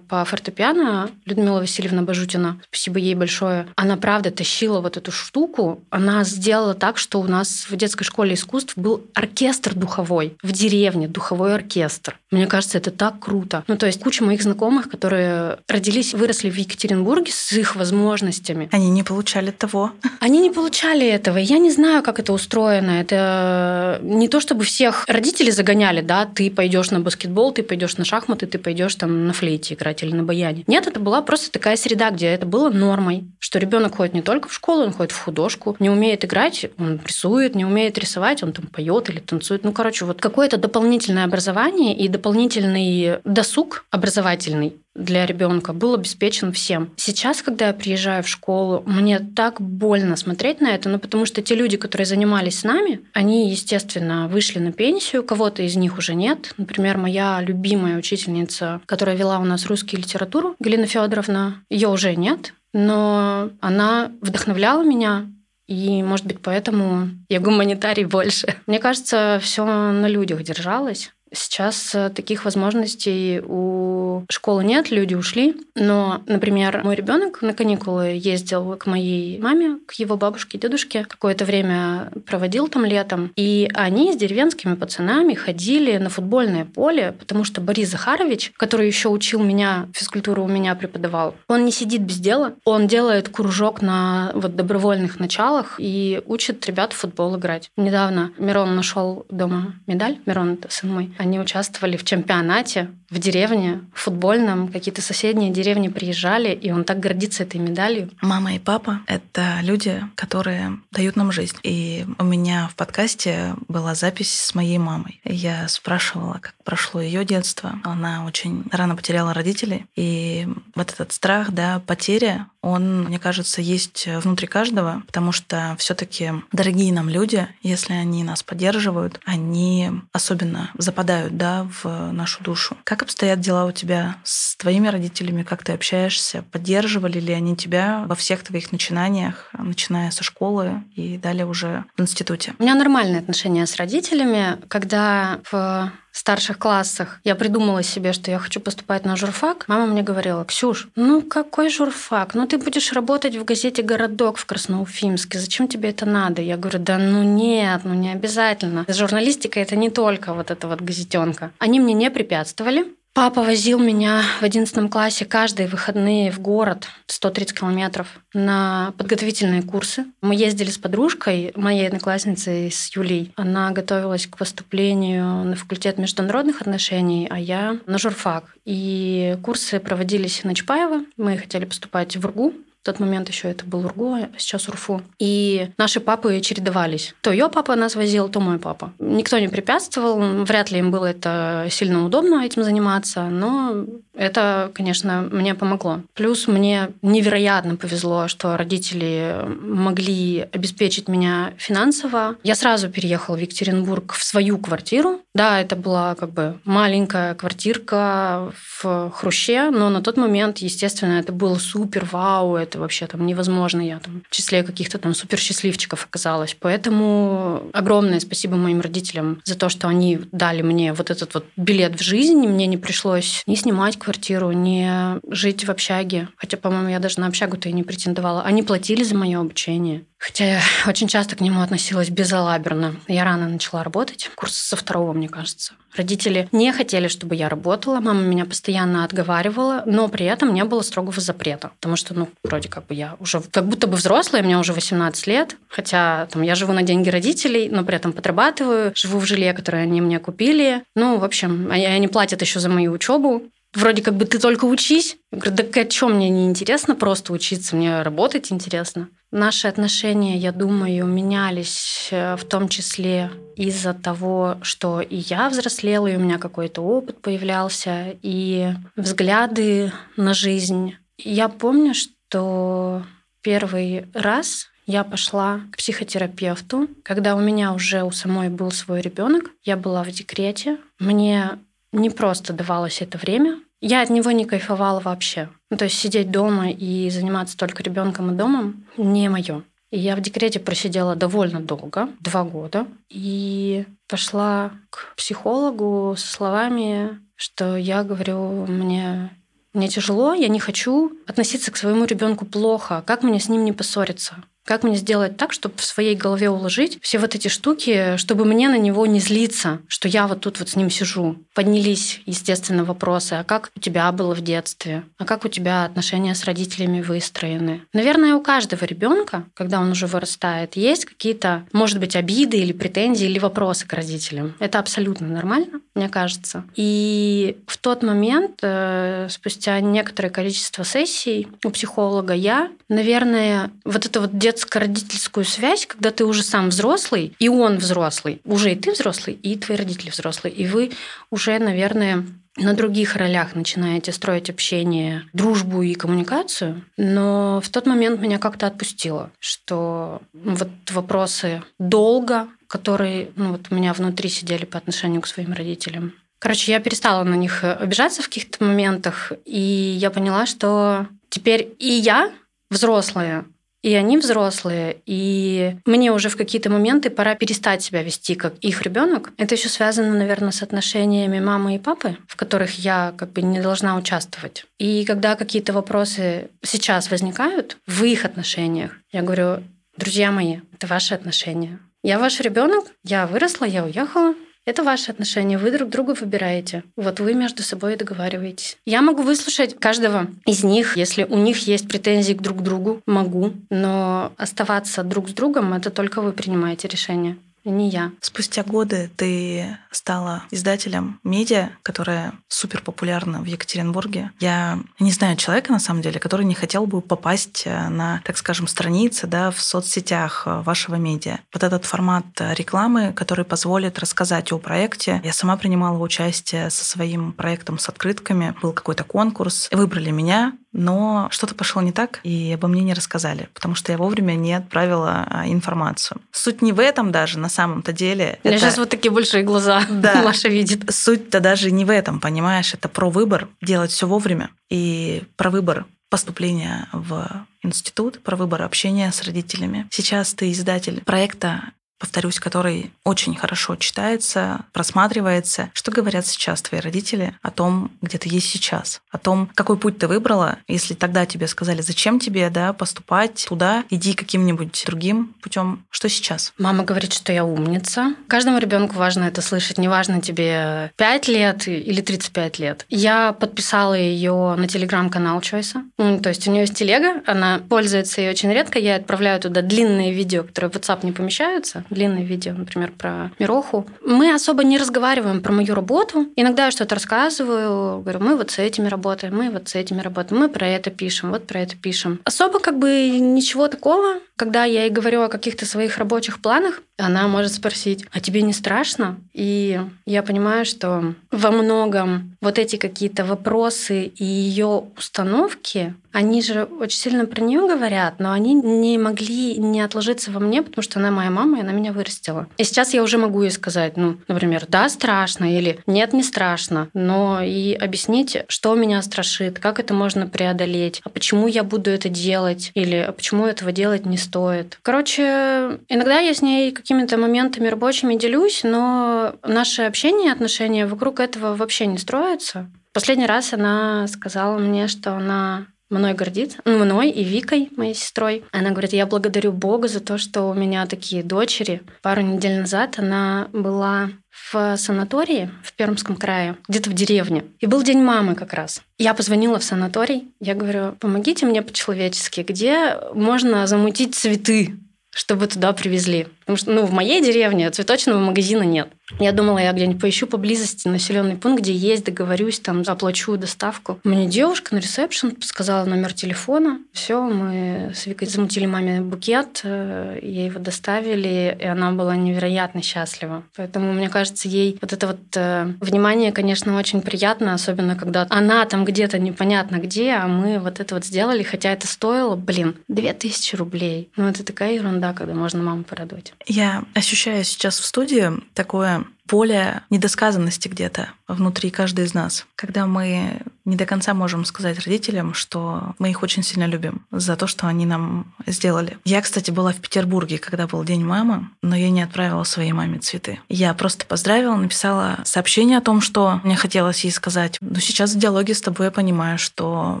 по 0.08 0.24
фортепиано 0.24 1.10
Людмила 1.24 1.60
Васильевна 1.60 2.02
Бажутина, 2.02 2.60
спасибо 2.68 2.98
ей 2.98 3.14
большое, 3.14 3.66
она 3.76 3.96
правда 3.96 4.30
тащила 4.30 4.80
вот 4.80 4.96
эту 4.96 5.12
штуку, 5.12 5.82
она 5.90 6.24
сделала 6.24 6.74
так, 6.74 6.98
что 6.98 7.20
у 7.20 7.24
нас 7.24 7.66
в 7.68 7.76
детской 7.76 8.04
школе 8.04 8.34
искусств 8.34 8.76
был 8.76 9.02
оркестр 9.14 9.74
духовой 9.74 10.36
в 10.42 10.52
деревне, 10.52 11.08
духовой 11.08 11.54
оркестр. 11.54 12.18
Мне 12.30 12.46
кажется, 12.46 12.78
это 12.78 12.90
так 12.90 13.20
круто. 13.20 13.64
Ну, 13.68 13.76
то 13.76 13.86
есть 13.86 14.00
куча 14.00 14.24
моих 14.24 14.42
знакомых, 14.42 14.88
которые 14.88 15.58
родились, 15.68 16.14
выросли 16.14 16.50
в 16.50 16.56
Екатеринбурге 16.56 17.32
с 17.32 17.52
их 17.52 17.76
возможностями. 17.76 18.68
Они 18.72 18.90
не 18.90 19.02
получали 19.02 19.50
того. 19.50 19.92
Они 20.20 20.40
не 20.40 20.50
получали 20.50 21.06
этого. 21.06 21.38
Я 21.38 21.58
не 21.58 21.70
знаю, 21.70 22.02
как 22.02 22.18
это 22.18 22.32
устроено. 22.32 22.90
Это 22.90 24.00
не 24.02 24.28
то, 24.28 24.40
чтобы 24.40 24.64
всех 24.64 25.04
родители 25.06 25.50
загоняли, 25.50 26.00
да, 26.00 26.26
ты 26.26 26.50
пойдешь 26.50 26.90
на 26.90 27.00
баскетбол, 27.00 27.52
ты 27.52 27.62
пойдешь 27.62 27.96
на 27.96 28.04
шахматы, 28.04 28.46
ты 28.46 28.58
пойдешь 28.58 28.94
там 28.94 29.26
на 29.26 29.32
флейте 29.44 29.74
играть 29.74 30.02
или 30.02 30.14
на 30.14 30.22
баяне. 30.22 30.64
Нет, 30.66 30.86
это 30.86 30.98
была 30.98 31.20
просто 31.20 31.52
такая 31.52 31.76
среда, 31.76 32.10
где 32.10 32.28
это 32.28 32.46
было 32.46 32.70
нормой, 32.70 33.24
что 33.38 33.58
ребенок 33.58 33.96
ходит 33.96 34.14
не 34.14 34.22
только 34.22 34.48
в 34.48 34.54
школу, 34.54 34.84
он 34.84 34.92
ходит 34.92 35.12
в 35.12 35.22
художку, 35.22 35.76
не 35.78 35.90
умеет 35.90 36.24
играть, 36.24 36.66
он 36.78 37.00
рисует, 37.04 37.54
не 37.54 37.64
умеет 37.64 37.98
рисовать, 37.98 38.42
он 38.42 38.52
там 38.52 38.66
поет 38.66 39.10
или 39.10 39.20
танцует. 39.20 39.64
Ну, 39.64 39.72
короче, 39.72 40.06
вот 40.06 40.20
какое-то 40.20 40.56
дополнительное 40.56 41.24
образование 41.24 41.94
и 41.94 42.08
дополнительный 42.08 43.18
досуг 43.24 43.84
образовательный 43.90 44.76
для 44.94 45.26
ребенка 45.26 45.72
был 45.72 45.94
обеспечен 45.94 46.52
всем. 46.52 46.90
Сейчас, 46.96 47.42
когда 47.42 47.68
я 47.68 47.72
приезжаю 47.72 48.22
в 48.22 48.28
школу, 48.28 48.82
мне 48.86 49.18
так 49.18 49.60
больно 49.60 50.16
смотреть 50.16 50.60
на 50.60 50.68
это, 50.68 50.88
ну 50.88 50.98
потому 50.98 51.26
что 51.26 51.42
те 51.42 51.54
люди, 51.54 51.76
которые 51.76 52.06
занимались 52.06 52.60
с 52.60 52.64
нами, 52.64 53.00
они, 53.12 53.50
естественно, 53.50 54.28
вышли 54.28 54.58
на 54.58 54.72
пенсию, 54.72 55.24
кого-то 55.24 55.62
из 55.62 55.76
них 55.76 55.98
уже 55.98 56.14
нет. 56.14 56.54
Например, 56.56 56.96
моя 56.96 57.40
любимая 57.40 57.98
учительница, 57.98 58.80
которая 58.86 59.16
вела 59.16 59.38
у 59.38 59.44
нас 59.44 59.66
русский 59.66 59.96
литературу, 59.96 60.54
Галина 60.58 60.86
Федоровна, 60.86 61.62
ее 61.70 61.88
уже 61.88 62.14
нет, 62.14 62.54
но 62.72 63.50
она 63.60 64.12
вдохновляла 64.20 64.82
меня, 64.82 65.26
и, 65.66 66.02
может 66.02 66.26
быть, 66.26 66.40
поэтому 66.42 67.08
я 67.28 67.40
гуманитарий 67.40 68.04
больше. 68.04 68.54
Мне 68.66 68.78
кажется, 68.78 69.38
все 69.42 69.64
на 69.64 70.06
людях 70.08 70.42
держалось. 70.42 71.10
Сейчас 71.34 71.94
э, 71.94 72.10
таких 72.10 72.44
возможностей 72.44 73.40
у 73.44 74.24
школы 74.30 74.64
нет, 74.64 74.90
люди 74.90 75.14
ушли. 75.14 75.56
Но, 75.74 76.22
например, 76.26 76.80
мой 76.84 76.94
ребенок 76.94 77.42
на 77.42 77.52
каникулы 77.52 78.12
ездил 78.14 78.76
к 78.76 78.86
моей 78.86 79.38
маме, 79.38 79.78
к 79.86 79.92
его 79.94 80.16
бабушке, 80.16 80.58
дедушке, 80.58 81.04
какое-то 81.04 81.44
время 81.44 82.10
проводил 82.26 82.68
там 82.68 82.84
летом. 82.84 83.32
И 83.36 83.68
они 83.74 84.12
с 84.12 84.16
деревенскими 84.16 84.74
пацанами 84.74 85.34
ходили 85.34 85.96
на 85.98 86.10
футбольное 86.10 86.64
поле, 86.64 87.14
потому 87.18 87.44
что 87.44 87.60
Борис 87.60 87.90
Захарович, 87.90 88.52
который 88.56 88.86
еще 88.86 89.08
учил 89.08 89.42
меня, 89.42 89.88
физкультуру 89.92 90.44
у 90.44 90.48
меня 90.48 90.74
преподавал, 90.74 91.34
он 91.48 91.64
не 91.64 91.72
сидит 91.72 92.02
без 92.02 92.18
дела, 92.18 92.54
он 92.64 92.86
делает 92.86 93.28
кружок 93.28 93.82
на 93.82 94.30
вот 94.34 94.56
добровольных 94.56 95.18
началах 95.18 95.76
и 95.78 96.22
учит 96.26 96.64
ребят 96.66 96.92
в 96.92 96.96
футбол 96.96 97.36
играть. 97.36 97.70
Недавно 97.76 98.32
Мирон 98.38 98.76
нашел 98.76 99.26
дома 99.28 99.74
медаль, 99.86 100.18
Мирон 100.26 100.54
это 100.54 100.70
сын 100.70 100.90
мой, 100.90 101.12
они 101.24 101.40
участвовали 101.40 101.96
в 101.96 102.04
чемпионате 102.04 102.90
в 103.14 103.18
деревне, 103.18 103.82
в 103.94 104.00
футбольном. 104.00 104.68
Какие-то 104.68 105.00
соседние 105.00 105.50
деревни 105.50 105.88
приезжали, 105.88 106.52
и 106.52 106.72
он 106.72 106.84
так 106.84 106.98
гордится 106.98 107.44
этой 107.44 107.60
медалью. 107.60 108.10
Мама 108.20 108.54
и 108.54 108.58
папа— 108.58 109.00
это 109.06 109.60
люди, 109.62 110.02
которые 110.16 110.78
дают 110.90 111.14
нам 111.14 111.30
жизнь. 111.30 111.56
И 111.62 112.04
у 112.18 112.24
меня 112.24 112.68
в 112.68 112.74
подкасте 112.74 113.54
была 113.68 113.94
запись 113.94 114.34
с 114.34 114.54
моей 114.54 114.78
мамой. 114.78 115.20
Я 115.24 115.68
спрашивала, 115.68 116.34
как 116.34 116.54
прошло 116.64 117.00
ее 117.00 117.24
детство. 117.24 117.78
Она 117.84 118.24
очень 118.24 118.64
рано 118.72 118.96
потеряла 118.96 119.32
родителей. 119.32 119.86
И 119.94 120.48
вот 120.74 120.90
этот 120.90 121.12
страх, 121.12 121.52
да, 121.52 121.80
потеря, 121.86 122.48
он, 122.62 123.04
мне 123.04 123.18
кажется, 123.18 123.60
есть 123.60 124.06
внутри 124.06 124.46
каждого, 124.48 125.02
потому 125.06 125.30
что 125.30 125.76
все 125.78 125.94
таки 125.94 126.32
дорогие 126.50 126.92
нам 126.92 127.08
люди, 127.08 127.46
если 127.62 127.92
они 127.92 128.24
нас 128.24 128.42
поддерживают, 128.42 129.20
они 129.24 129.90
особенно 130.12 130.70
западают 130.78 131.36
да, 131.36 131.68
в 131.82 132.10
нашу 132.12 132.42
душу. 132.42 132.76
Как 132.84 133.03
обстоят 133.04 133.40
дела 133.40 133.66
у 133.66 133.72
тебя 133.72 134.16
с 134.24 134.56
твоими 134.56 134.88
родителями? 134.88 135.42
Как 135.42 135.62
ты 135.62 135.72
общаешься? 135.72 136.44
Поддерживали 136.50 137.20
ли 137.20 137.32
они 137.32 137.56
тебя 137.56 138.04
во 138.06 138.14
всех 138.14 138.42
твоих 138.42 138.72
начинаниях, 138.72 139.50
начиная 139.52 140.10
со 140.10 140.24
школы 140.24 140.82
и 140.96 141.16
далее 141.18 141.46
уже 141.46 141.84
в 141.96 142.00
институте? 142.00 142.54
У 142.58 142.62
меня 142.62 142.74
нормальные 142.74 143.20
отношения 143.20 143.66
с 143.66 143.76
родителями. 143.76 144.58
Когда 144.68 145.40
в 145.50 145.92
старших 146.18 146.58
классах 146.58 147.20
я 147.24 147.34
придумала 147.34 147.82
себе, 147.82 148.12
что 148.12 148.30
я 148.30 148.38
хочу 148.38 148.60
поступать 148.60 149.04
на 149.04 149.16
журфак, 149.16 149.64
мама 149.68 149.86
мне 149.86 150.02
говорила, 150.02 150.44
Ксюш, 150.44 150.88
ну 150.96 151.22
какой 151.22 151.68
журфак? 151.68 152.34
Ну 152.34 152.46
ты 152.46 152.58
будешь 152.58 152.92
работать 152.92 153.36
в 153.36 153.44
газете 153.44 153.82
«Городок» 153.82 154.38
в 154.38 154.46
Красноуфимске, 154.46 155.38
зачем 155.38 155.68
тебе 155.68 155.90
это 155.90 156.06
надо? 156.06 156.40
Я 156.42 156.56
говорю, 156.56 156.78
да 156.78 156.98
ну 156.98 157.22
нет, 157.22 157.80
ну 157.84 157.94
не 157.94 158.12
обязательно. 158.12 158.84
Журналистика— 158.88 159.60
это 159.60 159.76
не 159.76 159.90
только 159.90 160.34
вот 160.34 160.50
эта 160.50 160.68
вот 160.68 160.80
газетенка. 160.80 161.50
Они 161.58 161.80
мне 161.80 161.94
не 161.94 162.10
препятствовали, 162.10 162.86
Папа 163.14 163.42
возил 163.42 163.78
меня 163.78 164.22
в 164.40 164.42
одиннадцатом 164.42 164.88
классе 164.88 165.24
каждые 165.24 165.68
выходные 165.68 166.32
в 166.32 166.40
город, 166.40 166.88
130 167.06 167.60
километров, 167.60 168.08
на 168.32 168.92
подготовительные 168.98 169.62
курсы. 169.62 170.06
Мы 170.20 170.34
ездили 170.34 170.68
с 170.68 170.78
подружкой, 170.78 171.52
моей 171.54 171.86
одноклассницей, 171.86 172.72
с 172.72 172.90
Юлей. 172.96 173.32
Она 173.36 173.70
готовилась 173.70 174.26
к 174.26 174.36
поступлению 174.36 175.44
на 175.44 175.54
факультет 175.54 175.96
международных 175.96 176.60
отношений, 176.60 177.28
а 177.30 177.38
я 177.38 177.78
на 177.86 177.98
журфак. 177.98 178.56
И 178.64 179.38
курсы 179.44 179.78
проводились 179.78 180.42
на 180.42 180.52
Чапаева. 180.52 181.04
Мы 181.16 181.36
хотели 181.36 181.66
поступать 181.66 182.16
в 182.16 182.26
УРГУ, 182.26 182.52
в 182.84 182.86
тот 182.86 183.00
момент 183.00 183.30
еще 183.30 183.48
это 183.48 183.64
был 183.64 183.86
УРГУ, 183.86 184.12
а 184.12 184.28
сейчас 184.36 184.68
УРФУ. 184.68 185.00
И 185.18 185.70
наши 185.78 186.00
папы 186.00 186.38
чередовались. 186.42 187.14
То 187.22 187.32
ее 187.32 187.48
папа 187.48 187.76
нас 187.76 187.96
возил, 187.96 188.28
то 188.28 188.40
мой 188.40 188.58
папа. 188.58 188.92
Никто 188.98 189.38
не 189.38 189.48
препятствовал, 189.48 190.44
вряд 190.44 190.70
ли 190.70 190.80
им 190.80 190.90
было 190.90 191.06
это 191.06 191.66
сильно 191.70 192.04
удобно 192.04 192.44
этим 192.44 192.62
заниматься, 192.62 193.22
но 193.22 193.86
это, 194.14 194.70
конечно, 194.74 195.26
мне 195.32 195.54
помогло. 195.54 196.02
Плюс 196.12 196.46
мне 196.46 196.90
невероятно 197.00 197.76
повезло, 197.76 198.28
что 198.28 198.58
родители 198.58 199.34
могли 199.46 200.46
обеспечить 200.52 201.08
меня 201.08 201.54
финансово. 201.56 202.36
Я 202.42 202.54
сразу 202.54 202.90
переехала 202.90 203.36
в 203.36 203.40
Екатеринбург 203.40 204.12
в 204.12 204.22
свою 204.22 204.58
квартиру. 204.58 205.22
Да, 205.34 205.60
это 205.60 205.74
была 205.74 206.14
как 206.14 206.30
бы 206.32 206.60
маленькая 206.64 207.34
квартирка 207.34 208.52
в 208.78 209.10
Хруще, 209.10 209.70
но 209.70 209.90
на 209.90 210.00
тот 210.00 210.16
момент, 210.16 210.58
естественно, 210.58 211.18
это 211.18 211.32
было 211.32 211.56
супер 211.56 212.04
вау, 212.04 212.54
это 212.54 212.78
вообще 212.78 213.08
там 213.08 213.26
невозможно. 213.26 213.80
Я 213.80 213.98
там 213.98 214.22
в 214.30 214.34
числе 214.34 214.62
каких-то 214.62 214.98
там 214.98 215.12
суперсчастливчиков 215.12 216.04
оказалась. 216.04 216.56
Поэтому 216.58 217.68
огромное 217.72 218.20
спасибо 218.20 218.54
моим 218.54 218.80
родителям 218.80 219.40
за 219.42 219.56
то, 219.58 219.68
что 219.68 219.88
они 219.88 220.20
дали 220.30 220.62
мне 220.62 220.92
вот 220.92 221.10
этот 221.10 221.34
вот 221.34 221.46
билет 221.56 221.98
в 221.98 222.02
жизнь, 222.02 222.46
мне 222.46 222.66
не 222.68 222.76
пришлось 222.76 223.42
ни 223.48 223.56
снимать 223.56 223.98
квартиру, 223.98 224.52
ни 224.52 225.18
жить 225.34 225.64
в 225.64 225.70
общаге. 225.70 226.28
Хотя, 226.36 226.58
по-моему, 226.58 226.90
я 226.90 227.00
даже 227.00 227.18
на 227.18 227.26
общагу-то 227.26 227.68
и 227.68 227.72
не 227.72 227.82
претендовала. 227.82 228.42
Они 228.42 228.62
платили 228.62 229.02
за 229.02 229.16
мое 229.16 229.40
обучение. 229.40 230.04
Хотя 230.24 230.46
я 230.46 230.60
очень 230.86 231.06
часто 231.06 231.36
к 231.36 231.42
нему 231.42 231.60
относилась 231.60 232.08
безалаберно. 232.08 232.96
Я 233.08 233.24
рано 233.24 233.46
начала 233.46 233.84
работать, 233.84 234.30
курс 234.34 234.54
со 234.54 234.74
второго, 234.74 235.12
мне 235.12 235.28
кажется. 235.28 235.74
Родители 235.94 236.48
не 236.50 236.72
хотели, 236.72 237.08
чтобы 237.08 237.34
я 237.34 237.50
работала, 237.50 238.00
мама 238.00 238.22
меня 238.22 238.46
постоянно 238.46 239.04
отговаривала, 239.04 239.82
но 239.84 240.08
при 240.08 240.24
этом 240.24 240.54
не 240.54 240.64
было 240.64 240.80
строгого 240.80 241.20
запрета, 241.20 241.72
потому 241.78 241.96
что, 241.96 242.14
ну, 242.14 242.30
вроде 242.42 242.70
как 242.70 242.86
бы 242.86 242.94
я 242.94 243.16
уже 243.20 243.42
как 243.50 243.68
будто 243.68 243.86
бы 243.86 243.96
взрослая, 243.96 244.42
мне 244.42 244.56
уже 244.56 244.72
18 244.72 245.26
лет, 245.26 245.56
хотя 245.68 246.26
там 246.32 246.40
я 246.40 246.54
живу 246.54 246.72
на 246.72 246.82
деньги 246.82 247.10
родителей, 247.10 247.68
но 247.68 247.84
при 247.84 247.96
этом 247.96 248.14
подрабатываю, 248.14 248.92
живу 248.94 249.18
в 249.18 249.26
жилье, 249.26 249.52
которое 249.52 249.82
они 249.82 250.00
мне 250.00 250.18
купили. 250.20 250.84
Ну, 250.96 251.18
в 251.18 251.24
общем, 251.24 251.70
они 251.70 252.08
платят 252.08 252.40
еще 252.40 252.60
за 252.60 252.70
мою 252.70 252.92
учебу, 252.92 253.42
вроде 253.74 254.02
как 254.02 254.14
бы 254.14 254.24
ты 254.24 254.38
только 254.38 254.64
учись. 254.64 255.16
Я 255.32 255.38
говорю, 255.38 255.56
да 255.56 255.80
о 255.80 255.84
чем 255.84 256.12
мне 256.14 256.28
не 256.28 256.46
интересно 256.46 256.94
просто 256.94 257.32
учиться, 257.32 257.76
мне 257.76 258.02
работать 258.02 258.52
интересно. 258.52 259.08
Наши 259.30 259.66
отношения, 259.66 260.36
я 260.36 260.52
думаю, 260.52 261.06
менялись 261.06 262.08
э, 262.12 262.36
в 262.36 262.44
том 262.44 262.68
числе 262.68 263.32
из-за 263.56 263.92
того, 263.92 264.58
что 264.62 265.00
и 265.00 265.16
я 265.16 265.48
взрослела, 265.48 266.06
и 266.06 266.16
у 266.16 266.20
меня 266.20 266.38
какой-то 266.38 266.82
опыт 266.82 267.20
появлялся, 267.20 268.14
и 268.22 268.74
взгляды 268.94 269.92
на 270.16 270.34
жизнь. 270.34 270.96
Я 271.18 271.48
помню, 271.48 271.94
что 271.94 273.02
первый 273.42 274.06
раз 274.14 274.68
я 274.86 275.02
пошла 275.02 275.62
к 275.72 275.78
психотерапевту, 275.78 276.88
когда 277.02 277.36
у 277.36 277.40
меня 277.40 277.72
уже 277.72 278.02
у 278.04 278.10
самой 278.10 278.50
был 278.50 278.70
свой 278.70 279.00
ребенок. 279.00 279.50
Я 279.62 279.76
была 279.76 280.04
в 280.04 280.10
декрете. 280.10 280.78
Мне 280.98 281.58
не 281.92 282.10
просто 282.10 282.52
давалось 282.52 283.00
это 283.00 283.16
время. 283.18 283.60
Я 283.86 284.00
от 284.00 284.08
него 284.08 284.30
не 284.30 284.46
кайфовала 284.46 284.98
вообще. 284.98 285.50
Ну, 285.70 285.76
то 285.76 285.84
есть 285.84 285.98
сидеть 285.98 286.30
дома 286.30 286.70
и 286.70 287.10
заниматься 287.10 287.54
только 287.54 287.82
ребенком 287.82 288.32
и 288.32 288.34
домом 288.34 288.86
не 288.96 289.28
мое. 289.28 289.62
И 289.90 289.98
я 289.98 290.16
в 290.16 290.22
декрете 290.22 290.58
просидела 290.58 291.16
довольно 291.16 291.60
долго, 291.60 292.08
два 292.18 292.44
года, 292.44 292.86
и 293.10 293.84
пошла 294.08 294.72
к 294.88 295.14
психологу 295.16 296.14
со 296.16 296.26
словами, 296.26 297.20
что 297.36 297.76
я 297.76 298.04
говорю, 298.04 298.64
мне 298.66 299.30
мне 299.74 299.88
тяжело, 299.88 300.32
я 300.32 300.48
не 300.48 300.60
хочу 300.60 301.12
относиться 301.26 301.70
к 301.70 301.76
своему 301.76 302.06
ребенку 302.06 302.46
плохо, 302.46 303.04
как 303.06 303.22
мне 303.22 303.38
с 303.38 303.50
ним 303.50 303.66
не 303.66 303.72
поссориться? 303.72 304.36
Как 304.64 304.82
мне 304.82 304.96
сделать 304.96 305.36
так, 305.36 305.52
чтобы 305.52 305.76
в 305.76 305.84
своей 305.84 306.14
голове 306.14 306.48
уложить 306.48 306.98
все 307.02 307.18
вот 307.18 307.34
эти 307.34 307.48
штуки, 307.48 308.16
чтобы 308.16 308.44
мне 308.44 308.68
на 308.68 308.78
него 308.78 309.04
не 309.06 309.20
злиться, 309.20 309.80
что 309.88 310.08
я 310.08 310.26
вот 310.26 310.40
тут 310.40 310.58
вот 310.58 310.70
с 310.70 310.76
ним 310.76 310.88
сижу. 310.90 311.36
Поднялись, 311.54 312.22
естественно, 312.24 312.84
вопросы, 312.84 313.34
а 313.34 313.44
как 313.44 313.70
у 313.76 313.80
тебя 313.80 314.10
было 314.12 314.34
в 314.34 314.40
детстве? 314.40 315.04
А 315.18 315.24
как 315.24 315.44
у 315.44 315.48
тебя 315.48 315.84
отношения 315.84 316.34
с 316.34 316.44
родителями 316.44 317.02
выстроены? 317.02 317.82
Наверное, 317.92 318.34
у 318.34 318.42
каждого 318.42 318.84
ребенка, 318.84 319.44
когда 319.54 319.80
он 319.80 319.90
уже 319.90 320.06
вырастает, 320.06 320.76
есть 320.76 321.04
какие-то, 321.04 321.66
может 321.72 322.00
быть, 322.00 322.16
обиды 322.16 322.56
или 322.56 322.72
претензии 322.72 323.26
или 323.26 323.38
вопросы 323.38 323.86
к 323.86 323.92
родителям. 323.92 324.54
Это 324.60 324.78
абсолютно 324.78 325.26
нормально, 325.26 325.80
мне 325.94 326.08
кажется. 326.08 326.64
И 326.74 327.58
в 327.66 327.76
тот 327.76 328.02
момент, 328.02 328.60
э, 328.62 329.28
спустя 329.30 329.78
некоторое 329.80 330.30
количество 330.30 330.84
сессий 330.84 331.48
у 331.64 331.70
психолога, 331.70 332.32
я, 332.32 332.70
наверное, 332.88 333.70
вот 333.84 334.06
это 334.06 334.20
вот 334.20 334.38
детство 334.38 334.53
детско-родительскую 334.54 335.44
связь, 335.44 335.86
когда 335.86 336.10
ты 336.10 336.24
уже 336.24 336.42
сам 336.42 336.68
взрослый, 336.68 337.34
и 337.38 337.48
он 337.48 337.78
взрослый, 337.78 338.40
уже 338.44 338.72
и 338.72 338.76
ты 338.76 338.92
взрослый, 338.92 339.34
и 339.34 339.56
твои 339.56 339.76
родители 339.76 340.10
взрослые, 340.10 340.54
и 340.54 340.66
вы 340.66 340.92
уже, 341.30 341.58
наверное, 341.58 342.24
на 342.56 342.74
других 342.74 343.16
ролях 343.16 343.56
начинаете 343.56 344.12
строить 344.12 344.48
общение, 344.48 345.24
дружбу 345.32 345.82
и 345.82 345.94
коммуникацию, 345.94 346.84
но 346.96 347.60
в 347.60 347.68
тот 347.68 347.86
момент 347.86 348.20
меня 348.20 348.38
как-то 348.38 348.68
отпустило, 348.68 349.32
что 349.40 350.22
вот 350.32 350.68
вопросы 350.90 351.62
долга, 351.80 352.46
которые 352.68 353.30
ну, 353.34 353.52
вот 353.52 353.66
у 353.70 353.74
меня 353.74 353.92
внутри 353.92 354.28
сидели 354.28 354.64
по 354.64 354.78
отношению 354.78 355.20
к 355.20 355.26
своим 355.26 355.52
родителям. 355.52 356.12
Короче, 356.38 356.72
я 356.72 356.78
перестала 356.78 357.24
на 357.24 357.34
них 357.34 357.64
обижаться 357.64 358.22
в 358.22 358.26
каких-то 358.26 358.62
моментах, 358.64 359.32
и 359.44 359.60
я 359.60 360.10
поняла, 360.10 360.46
что 360.46 361.08
теперь 361.30 361.74
и 361.78 361.88
я 361.88 362.30
взрослая, 362.70 363.46
и 363.84 363.92
они 363.92 364.16
взрослые, 364.16 364.96
и 365.04 365.76
мне 365.84 366.10
уже 366.10 366.30
в 366.30 366.38
какие-то 366.38 366.70
моменты 366.70 367.10
пора 367.10 367.34
перестать 367.34 367.82
себя 367.82 368.02
вести 368.02 368.34
как 368.34 368.54
их 368.60 368.80
ребенок. 368.80 369.32
Это 369.36 369.56
еще 369.56 369.68
связано, 369.68 370.14
наверное, 370.14 370.52
с 370.52 370.62
отношениями 370.62 371.38
мамы 371.38 371.74
и 371.74 371.78
папы, 371.78 372.16
в 372.26 372.34
которых 372.36 372.78
я 372.78 373.12
как 373.18 373.32
бы 373.32 373.42
не 373.42 373.60
должна 373.60 373.96
участвовать. 373.96 374.64
И 374.78 375.04
когда 375.04 375.36
какие-то 375.36 375.74
вопросы 375.74 376.48
сейчас 376.62 377.10
возникают 377.10 377.76
в 377.86 378.04
их 378.04 378.24
отношениях, 378.24 378.92
я 379.12 379.20
говорю, 379.20 379.62
друзья 379.98 380.32
мои, 380.32 380.60
это 380.72 380.86
ваши 380.86 381.12
отношения. 381.12 381.78
Я 382.02 382.18
ваш 382.18 382.40
ребенок, 382.40 382.86
я 383.02 383.26
выросла, 383.26 383.66
я 383.66 383.84
уехала, 383.84 384.34
это 384.66 384.82
ваши 384.82 385.10
отношения, 385.10 385.58
вы 385.58 385.70
друг 385.70 385.90
друга 385.90 386.14
выбираете. 386.18 386.84
Вот 386.96 387.20
вы 387.20 387.34
между 387.34 387.62
собой 387.62 387.96
договариваетесь. 387.96 388.76
Я 388.86 389.02
могу 389.02 389.22
выслушать 389.22 389.78
каждого 389.78 390.28
из 390.46 390.64
них, 390.64 390.96
если 390.96 391.24
у 391.24 391.36
них 391.36 391.58
есть 391.66 391.88
претензии 391.88 392.34
к 392.34 392.42
друг 392.42 392.62
другу, 392.62 393.00
могу, 393.06 393.52
но 393.70 394.32
оставаться 394.36 395.02
друг 395.02 395.28
с 395.28 395.32
другом 395.32 395.74
это 395.74 395.90
только 395.90 396.20
вы 396.20 396.32
принимаете 396.32 396.88
решение 396.88 397.36
не 397.70 397.88
я. 397.88 398.12
Спустя 398.20 398.62
годы 398.62 399.10
ты 399.16 399.78
стала 399.90 400.42
издателем 400.50 401.20
медиа, 401.24 401.70
которая 401.82 402.32
супер 402.48 402.82
популярна 402.82 403.40
в 403.40 403.44
Екатеринбурге. 403.44 404.32
Я 404.40 404.78
не 404.98 405.12
знаю 405.12 405.36
человека, 405.36 405.72
на 405.72 405.78
самом 405.78 406.02
деле, 406.02 406.20
который 406.20 406.44
не 406.44 406.54
хотел 406.54 406.86
бы 406.86 407.00
попасть 407.00 407.62
э, 407.66 407.88
на, 407.88 408.22
так 408.24 408.36
скажем, 408.36 408.66
страницы 408.66 409.26
да, 409.26 409.50
в 409.50 409.60
соцсетях 409.60 410.44
э, 410.46 410.60
вашего 410.62 410.96
медиа. 410.96 411.38
Вот 411.52 411.62
этот 411.62 411.84
формат 411.84 412.26
рекламы, 412.38 413.12
который 413.12 413.44
позволит 413.44 413.98
рассказать 413.98 414.52
о 414.52 414.58
проекте. 414.58 415.20
Я 415.24 415.32
сама 415.32 415.56
принимала 415.56 415.98
участие 415.98 416.70
со 416.70 416.84
своим 416.84 417.32
проектом 417.32 417.78
с 417.78 417.88
открытками. 417.88 418.54
Был 418.62 418.72
какой-то 418.72 419.04
конкурс. 419.04 419.68
Выбрали 419.72 420.10
меня, 420.10 420.52
но 420.74 421.28
что-то 421.30 421.54
пошло 421.54 421.80
не 421.80 421.92
так, 421.92 422.20
и 422.24 422.52
обо 422.52 422.68
мне 422.68 422.82
не 422.82 422.92
рассказали, 422.92 423.48
потому 423.54 423.74
что 423.74 423.92
я 423.92 423.98
вовремя 423.98 424.34
не 424.34 424.52
отправила 424.52 425.26
а, 425.30 425.48
информацию. 425.48 426.20
Суть 426.32 426.60
не 426.60 426.72
в 426.72 426.80
этом 426.80 427.12
даже, 427.12 427.38
на 427.38 427.48
самом-то 427.48 427.92
деле. 427.92 428.38
У 428.44 428.48
меня 428.48 428.56
это... 428.58 428.66
сейчас 428.66 428.78
вот 428.78 428.90
такие 428.90 429.10
большие 429.10 429.44
глаза 429.44 429.82
да. 429.90 430.22
Маша 430.22 430.48
видит. 430.48 430.92
Суть-то 430.92 431.40
даже 431.40 431.70
не 431.70 431.84
в 431.84 431.90
этом, 431.90 432.20
понимаешь? 432.20 432.74
Это 432.74 432.88
про 432.88 433.08
выбор, 433.08 433.48
делать 433.62 433.92
все 433.92 434.06
вовремя, 434.06 434.50
и 434.68 435.22
про 435.36 435.50
выбор 435.50 435.86
поступления 436.10 436.88
в 436.92 437.46
институт, 437.62 438.20
про 438.22 438.36
выбор 438.36 438.62
общения 438.62 439.10
с 439.10 439.22
родителями. 439.22 439.86
Сейчас 439.90 440.34
ты 440.34 440.52
издатель 440.52 441.02
проекта 441.04 441.72
повторюсь, 441.98 442.40
который 442.40 442.92
очень 443.04 443.34
хорошо 443.34 443.76
читается, 443.76 444.60
просматривается. 444.72 445.70
Что 445.74 445.90
говорят 445.90 446.26
сейчас 446.26 446.62
твои 446.62 446.80
родители 446.80 447.34
о 447.42 447.50
том, 447.50 447.92
где 448.02 448.18
ты 448.18 448.28
есть 448.28 448.48
сейчас? 448.48 449.00
О 449.10 449.18
том, 449.18 449.48
какой 449.54 449.76
путь 449.76 449.98
ты 449.98 450.08
выбрала? 450.08 450.58
Если 450.68 450.94
тогда 450.94 451.26
тебе 451.26 451.46
сказали, 451.46 451.82
зачем 451.82 452.18
тебе 452.18 452.50
да, 452.50 452.72
поступать 452.72 453.46
туда, 453.48 453.84
иди 453.90 454.14
каким-нибудь 454.14 454.84
другим 454.86 455.34
путем. 455.40 455.84
Что 455.90 456.08
сейчас? 456.08 456.52
Мама 456.58 456.84
говорит, 456.84 457.12
что 457.12 457.32
я 457.32 457.44
умница. 457.44 458.14
Каждому 458.28 458.58
ребенку 458.58 458.96
важно 458.96 459.24
это 459.24 459.40
слышать. 459.40 459.78
Неважно 459.78 460.20
тебе 460.20 460.92
5 460.96 461.28
лет 461.28 461.68
или 461.68 462.00
35 462.00 462.58
лет. 462.58 462.86
Я 462.88 463.32
подписала 463.32 463.94
ее 463.94 464.54
на 464.56 464.66
телеграм-канал 464.66 465.40
Чойса. 465.40 465.84
То 465.96 466.28
есть 466.28 466.46
у 466.48 466.50
нее 466.50 466.62
есть 466.62 466.74
телега, 466.74 467.22
она 467.26 467.60
пользуется 467.68 468.20
ей 468.20 468.30
очень 468.30 468.52
редко. 468.52 468.78
Я 468.78 468.96
отправляю 468.96 469.40
туда 469.40 469.62
длинные 469.62 470.12
видео, 470.12 470.42
которые 470.42 470.70
в 470.70 470.74
WhatsApp 470.74 471.04
не 471.04 471.12
помещаются 471.12 471.83
длинное 471.90 472.22
видео, 472.22 472.52
например, 472.52 472.92
про 472.96 473.30
Мироху. 473.38 473.86
Мы 474.04 474.32
особо 474.32 474.64
не 474.64 474.78
разговариваем 474.78 475.40
про 475.40 475.52
мою 475.52 475.74
работу. 475.74 476.26
Иногда 476.36 476.66
я 476.66 476.70
что-то 476.70 476.94
рассказываю, 476.94 478.00
говорю, 478.00 478.20
мы 478.20 478.36
вот 478.36 478.50
с 478.50 478.58
этими 478.58 478.88
работаем, 478.88 479.36
мы 479.36 479.50
вот 479.50 479.68
с 479.68 479.74
этими 479.74 480.00
работаем, 480.00 480.40
мы 480.40 480.48
про 480.48 480.66
это 480.66 480.90
пишем, 480.90 481.30
вот 481.30 481.46
про 481.46 481.60
это 481.60 481.76
пишем. 481.76 482.20
Особо 482.24 482.60
как 482.60 482.78
бы 482.78 483.08
ничего 483.18 483.68
такого. 483.68 484.20
Когда 484.36 484.64
я 484.64 484.82
ей 484.82 484.90
говорю 484.90 485.22
о 485.22 485.28
каких-то 485.28 485.64
своих 485.64 485.98
рабочих 485.98 486.42
планах, 486.42 486.82
она 486.96 487.26
может 487.28 487.52
спросить, 487.52 488.04
а 488.12 488.20
тебе 488.20 488.42
не 488.42 488.52
страшно? 488.52 489.18
И 489.32 489.80
я 490.06 490.22
понимаю, 490.22 490.64
что 490.64 491.14
во 491.30 491.50
многом 491.50 492.36
вот 492.40 492.58
эти 492.58 492.76
какие-то 492.76 493.24
вопросы 493.24 494.04
и 494.04 494.24
ее 494.24 494.84
установки, 494.96 495.94
они 496.12 496.42
же 496.42 496.64
очень 496.64 496.98
сильно 496.98 497.26
про 497.26 497.42
нее 497.42 497.66
говорят, 497.66 498.20
но 498.20 498.30
они 498.30 498.54
не 498.54 498.98
могли 498.98 499.56
не 499.56 499.80
отложиться 499.80 500.30
во 500.30 500.38
мне, 500.38 500.62
потому 500.62 500.82
что 500.82 501.00
она 501.00 501.10
моя 501.10 501.30
мама, 501.30 501.58
и 501.58 501.60
она 501.62 501.72
меня 501.72 501.92
вырастила. 501.92 502.46
И 502.56 502.64
сейчас 502.64 502.94
я 502.94 503.02
уже 503.02 503.18
могу 503.18 503.42
ей 503.42 503.50
сказать, 503.50 503.96
ну, 503.96 504.18
например, 504.28 504.66
да, 504.68 504.88
страшно, 504.88 505.56
или 505.56 505.80
нет, 505.86 506.12
не 506.12 506.22
страшно, 506.22 506.88
но 506.94 507.40
и 507.42 507.72
объяснить, 507.72 508.38
что 508.48 508.74
меня 508.76 509.02
страшит, 509.02 509.58
как 509.58 509.80
это 509.80 509.92
можно 509.92 510.28
преодолеть, 510.28 511.00
а 511.04 511.08
почему 511.08 511.48
я 511.48 511.64
буду 511.64 511.90
это 511.90 512.08
делать, 512.08 512.70
или 512.74 512.96
а 512.96 513.10
почему 513.12 513.46
этого 513.46 513.72
делать 513.72 514.06
не 514.06 514.18
стоит. 514.18 514.78
Короче, 514.82 515.80
иногда 515.88 516.20
я 516.20 516.32
с 516.34 516.42
ней 516.42 516.76
какими-то 516.84 517.16
моментами 517.16 517.68
рабочими 517.68 518.14
делюсь, 518.14 518.60
но 518.62 519.36
наше 519.42 519.82
общение, 519.84 520.32
отношения 520.32 520.84
вокруг 520.84 521.18
этого 521.18 521.56
вообще 521.56 521.86
не 521.86 521.96
строятся. 521.96 522.70
Последний 522.92 523.24
раз 523.24 523.54
она 523.54 524.06
сказала 524.06 524.58
мне, 524.58 524.86
что 524.86 525.16
она 525.16 525.66
мной 525.88 526.12
гордится, 526.12 526.58
мной 526.66 527.08
и 527.08 527.24
Викой, 527.24 527.70
моей 527.74 527.94
сестрой. 527.94 528.44
Она 528.52 528.70
говорит, 528.70 528.92
я 528.92 529.06
благодарю 529.06 529.52
Бога 529.52 529.88
за 529.88 530.00
то, 530.00 530.18
что 530.18 530.42
у 530.42 530.52
меня 530.52 530.84
такие 530.86 531.22
дочери. 531.22 531.80
Пару 532.02 532.20
недель 532.20 532.60
назад 532.60 532.98
она 532.98 533.48
была 533.54 534.10
в 534.52 534.76
санатории 534.76 535.50
в 535.62 535.72
Пермском 535.72 536.16
крае, 536.16 536.56
где-то 536.68 536.90
в 536.90 536.94
деревне. 536.94 537.44
И 537.60 537.66
был 537.66 537.82
день 537.82 538.02
мамы 538.02 538.34
как 538.34 538.52
раз. 538.52 538.82
Я 538.98 539.14
позвонила 539.14 539.58
в 539.58 539.64
санаторий. 539.64 540.34
Я 540.38 540.54
говорю, 540.54 540.92
помогите 541.00 541.46
мне 541.46 541.62
по-человечески, 541.62 542.42
где 542.42 542.98
можно 543.14 543.66
замутить 543.66 544.14
цветы, 544.14 544.74
чтобы 545.14 545.46
туда 545.46 545.72
привезли. 545.72 546.26
Потому 546.40 546.56
что 546.56 546.70
ну, 546.72 546.84
в 546.84 546.92
моей 546.92 547.22
деревне 547.22 547.70
цветочного 547.70 548.18
магазина 548.18 548.62
нет. 548.62 548.88
Я 549.18 549.32
думала, 549.32 549.58
я 549.58 549.72
где-нибудь 549.72 550.00
поищу 550.00 550.26
поблизости 550.26 550.88
населенный 550.88 551.36
пункт, 551.36 551.62
где 551.62 551.72
есть, 551.72 552.04
договорюсь, 552.04 552.60
там 552.60 552.84
заплачу 552.84 553.36
доставку. 553.36 554.00
Мне 554.04 554.26
девушка 554.26 554.74
на 554.74 554.78
ресепшн 554.78 555.36
сказала 555.42 555.84
номер 555.84 556.12
телефона. 556.12 556.80
Все, 556.92 557.20
мы 557.22 557.92
с 557.94 558.06
Викой 558.06 558.28
замутили 558.28 558.66
маме 558.66 559.00
букет, 559.00 559.60
э, 559.62 560.18
ей 560.22 560.46
его 560.46 560.58
доставили, 560.58 561.56
и 561.60 561.64
она 561.64 561.90
была 561.92 562.16
невероятно 562.16 562.82
счастлива. 562.82 563.44
Поэтому, 563.56 563.92
мне 563.92 564.08
кажется, 564.08 564.48
ей 564.48 564.78
вот 564.80 564.92
это 564.92 565.08
вот 565.08 565.20
э, 565.36 565.72
внимание, 565.80 566.32
конечно, 566.32 566.76
очень 566.78 567.02
приятно, 567.02 567.54
особенно 567.54 567.96
когда 567.96 568.26
она 568.30 568.64
там 568.64 568.84
где-то 568.84 569.18
непонятно 569.18 569.76
где, 569.76 570.12
а 570.12 570.26
мы 570.26 570.58
вот 570.58 570.80
это 570.80 570.94
вот 570.94 571.04
сделали, 571.04 571.42
хотя 571.42 571.72
это 571.72 571.86
стоило, 571.86 572.36
блин, 572.36 572.76
2000 572.88 573.56
рублей. 573.56 574.10
Ну, 574.16 574.28
это 574.28 574.44
такая 574.44 574.74
ерунда, 574.74 575.12
когда 575.12 575.34
можно 575.34 575.62
маму 575.62 575.84
порадовать. 575.84 576.32
Я 576.46 576.84
ощущаю 576.94 577.44
сейчас 577.44 577.78
в 577.78 577.84
студии 577.84 578.32
такое 578.54 579.03
поле 579.26 579.82
недосказанности 579.90 580.68
где-то 580.68 581.10
внутри 581.28 581.70
каждой 581.70 582.04
из 582.04 582.14
нас, 582.14 582.46
когда 582.56 582.86
мы 582.86 583.40
не 583.64 583.76
до 583.76 583.86
конца 583.86 584.12
можем 584.12 584.44
сказать 584.44 584.78
родителям, 584.80 585.32
что 585.32 585.94
мы 585.98 586.10
их 586.10 586.22
очень 586.22 586.42
сильно 586.42 586.66
любим 586.66 587.06
за 587.10 587.36
то, 587.36 587.46
что 587.46 587.66
они 587.66 587.86
нам 587.86 588.34
сделали. 588.46 588.98
Я, 589.04 589.22
кстати, 589.22 589.50
была 589.50 589.72
в 589.72 589.76
Петербурге, 589.76 590.38
когда 590.38 590.66
был 590.66 590.84
День 590.84 591.04
мамы, 591.04 591.48
но 591.62 591.74
я 591.74 591.90
не 591.90 592.02
отправила 592.02 592.44
своей 592.44 592.72
маме 592.72 592.98
цветы. 592.98 593.40
Я 593.48 593.72
просто 593.72 594.04
поздравила, 594.04 594.56
написала 594.56 595.20
сообщение 595.24 595.78
о 595.78 595.82
том, 595.82 596.00
что 596.00 596.40
мне 596.44 596.56
хотелось 596.56 597.04
ей 597.04 597.10
сказать. 597.10 597.56
Но 597.60 597.80
сейчас 597.80 598.14
в 598.14 598.18
диалоге 598.18 598.54
с 598.54 598.60
тобой 598.60 598.86
я 598.86 598.90
понимаю, 598.90 599.38
что 599.38 600.00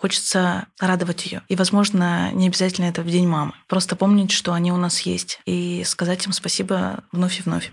хочется 0.00 0.66
радовать 0.78 1.26
ее. 1.26 1.42
И, 1.48 1.56
возможно, 1.56 2.30
не 2.32 2.46
обязательно 2.46 2.86
это 2.86 3.02
в 3.02 3.10
День 3.10 3.26
мамы. 3.26 3.52
Просто 3.66 3.96
помнить, 3.96 4.30
что 4.30 4.52
они 4.52 4.72
у 4.72 4.76
нас 4.76 5.00
есть. 5.00 5.40
И 5.44 5.82
сказать 5.84 6.24
им 6.26 6.32
спасибо 6.32 7.02
вновь 7.10 7.40
и 7.40 7.42
вновь. 7.42 7.72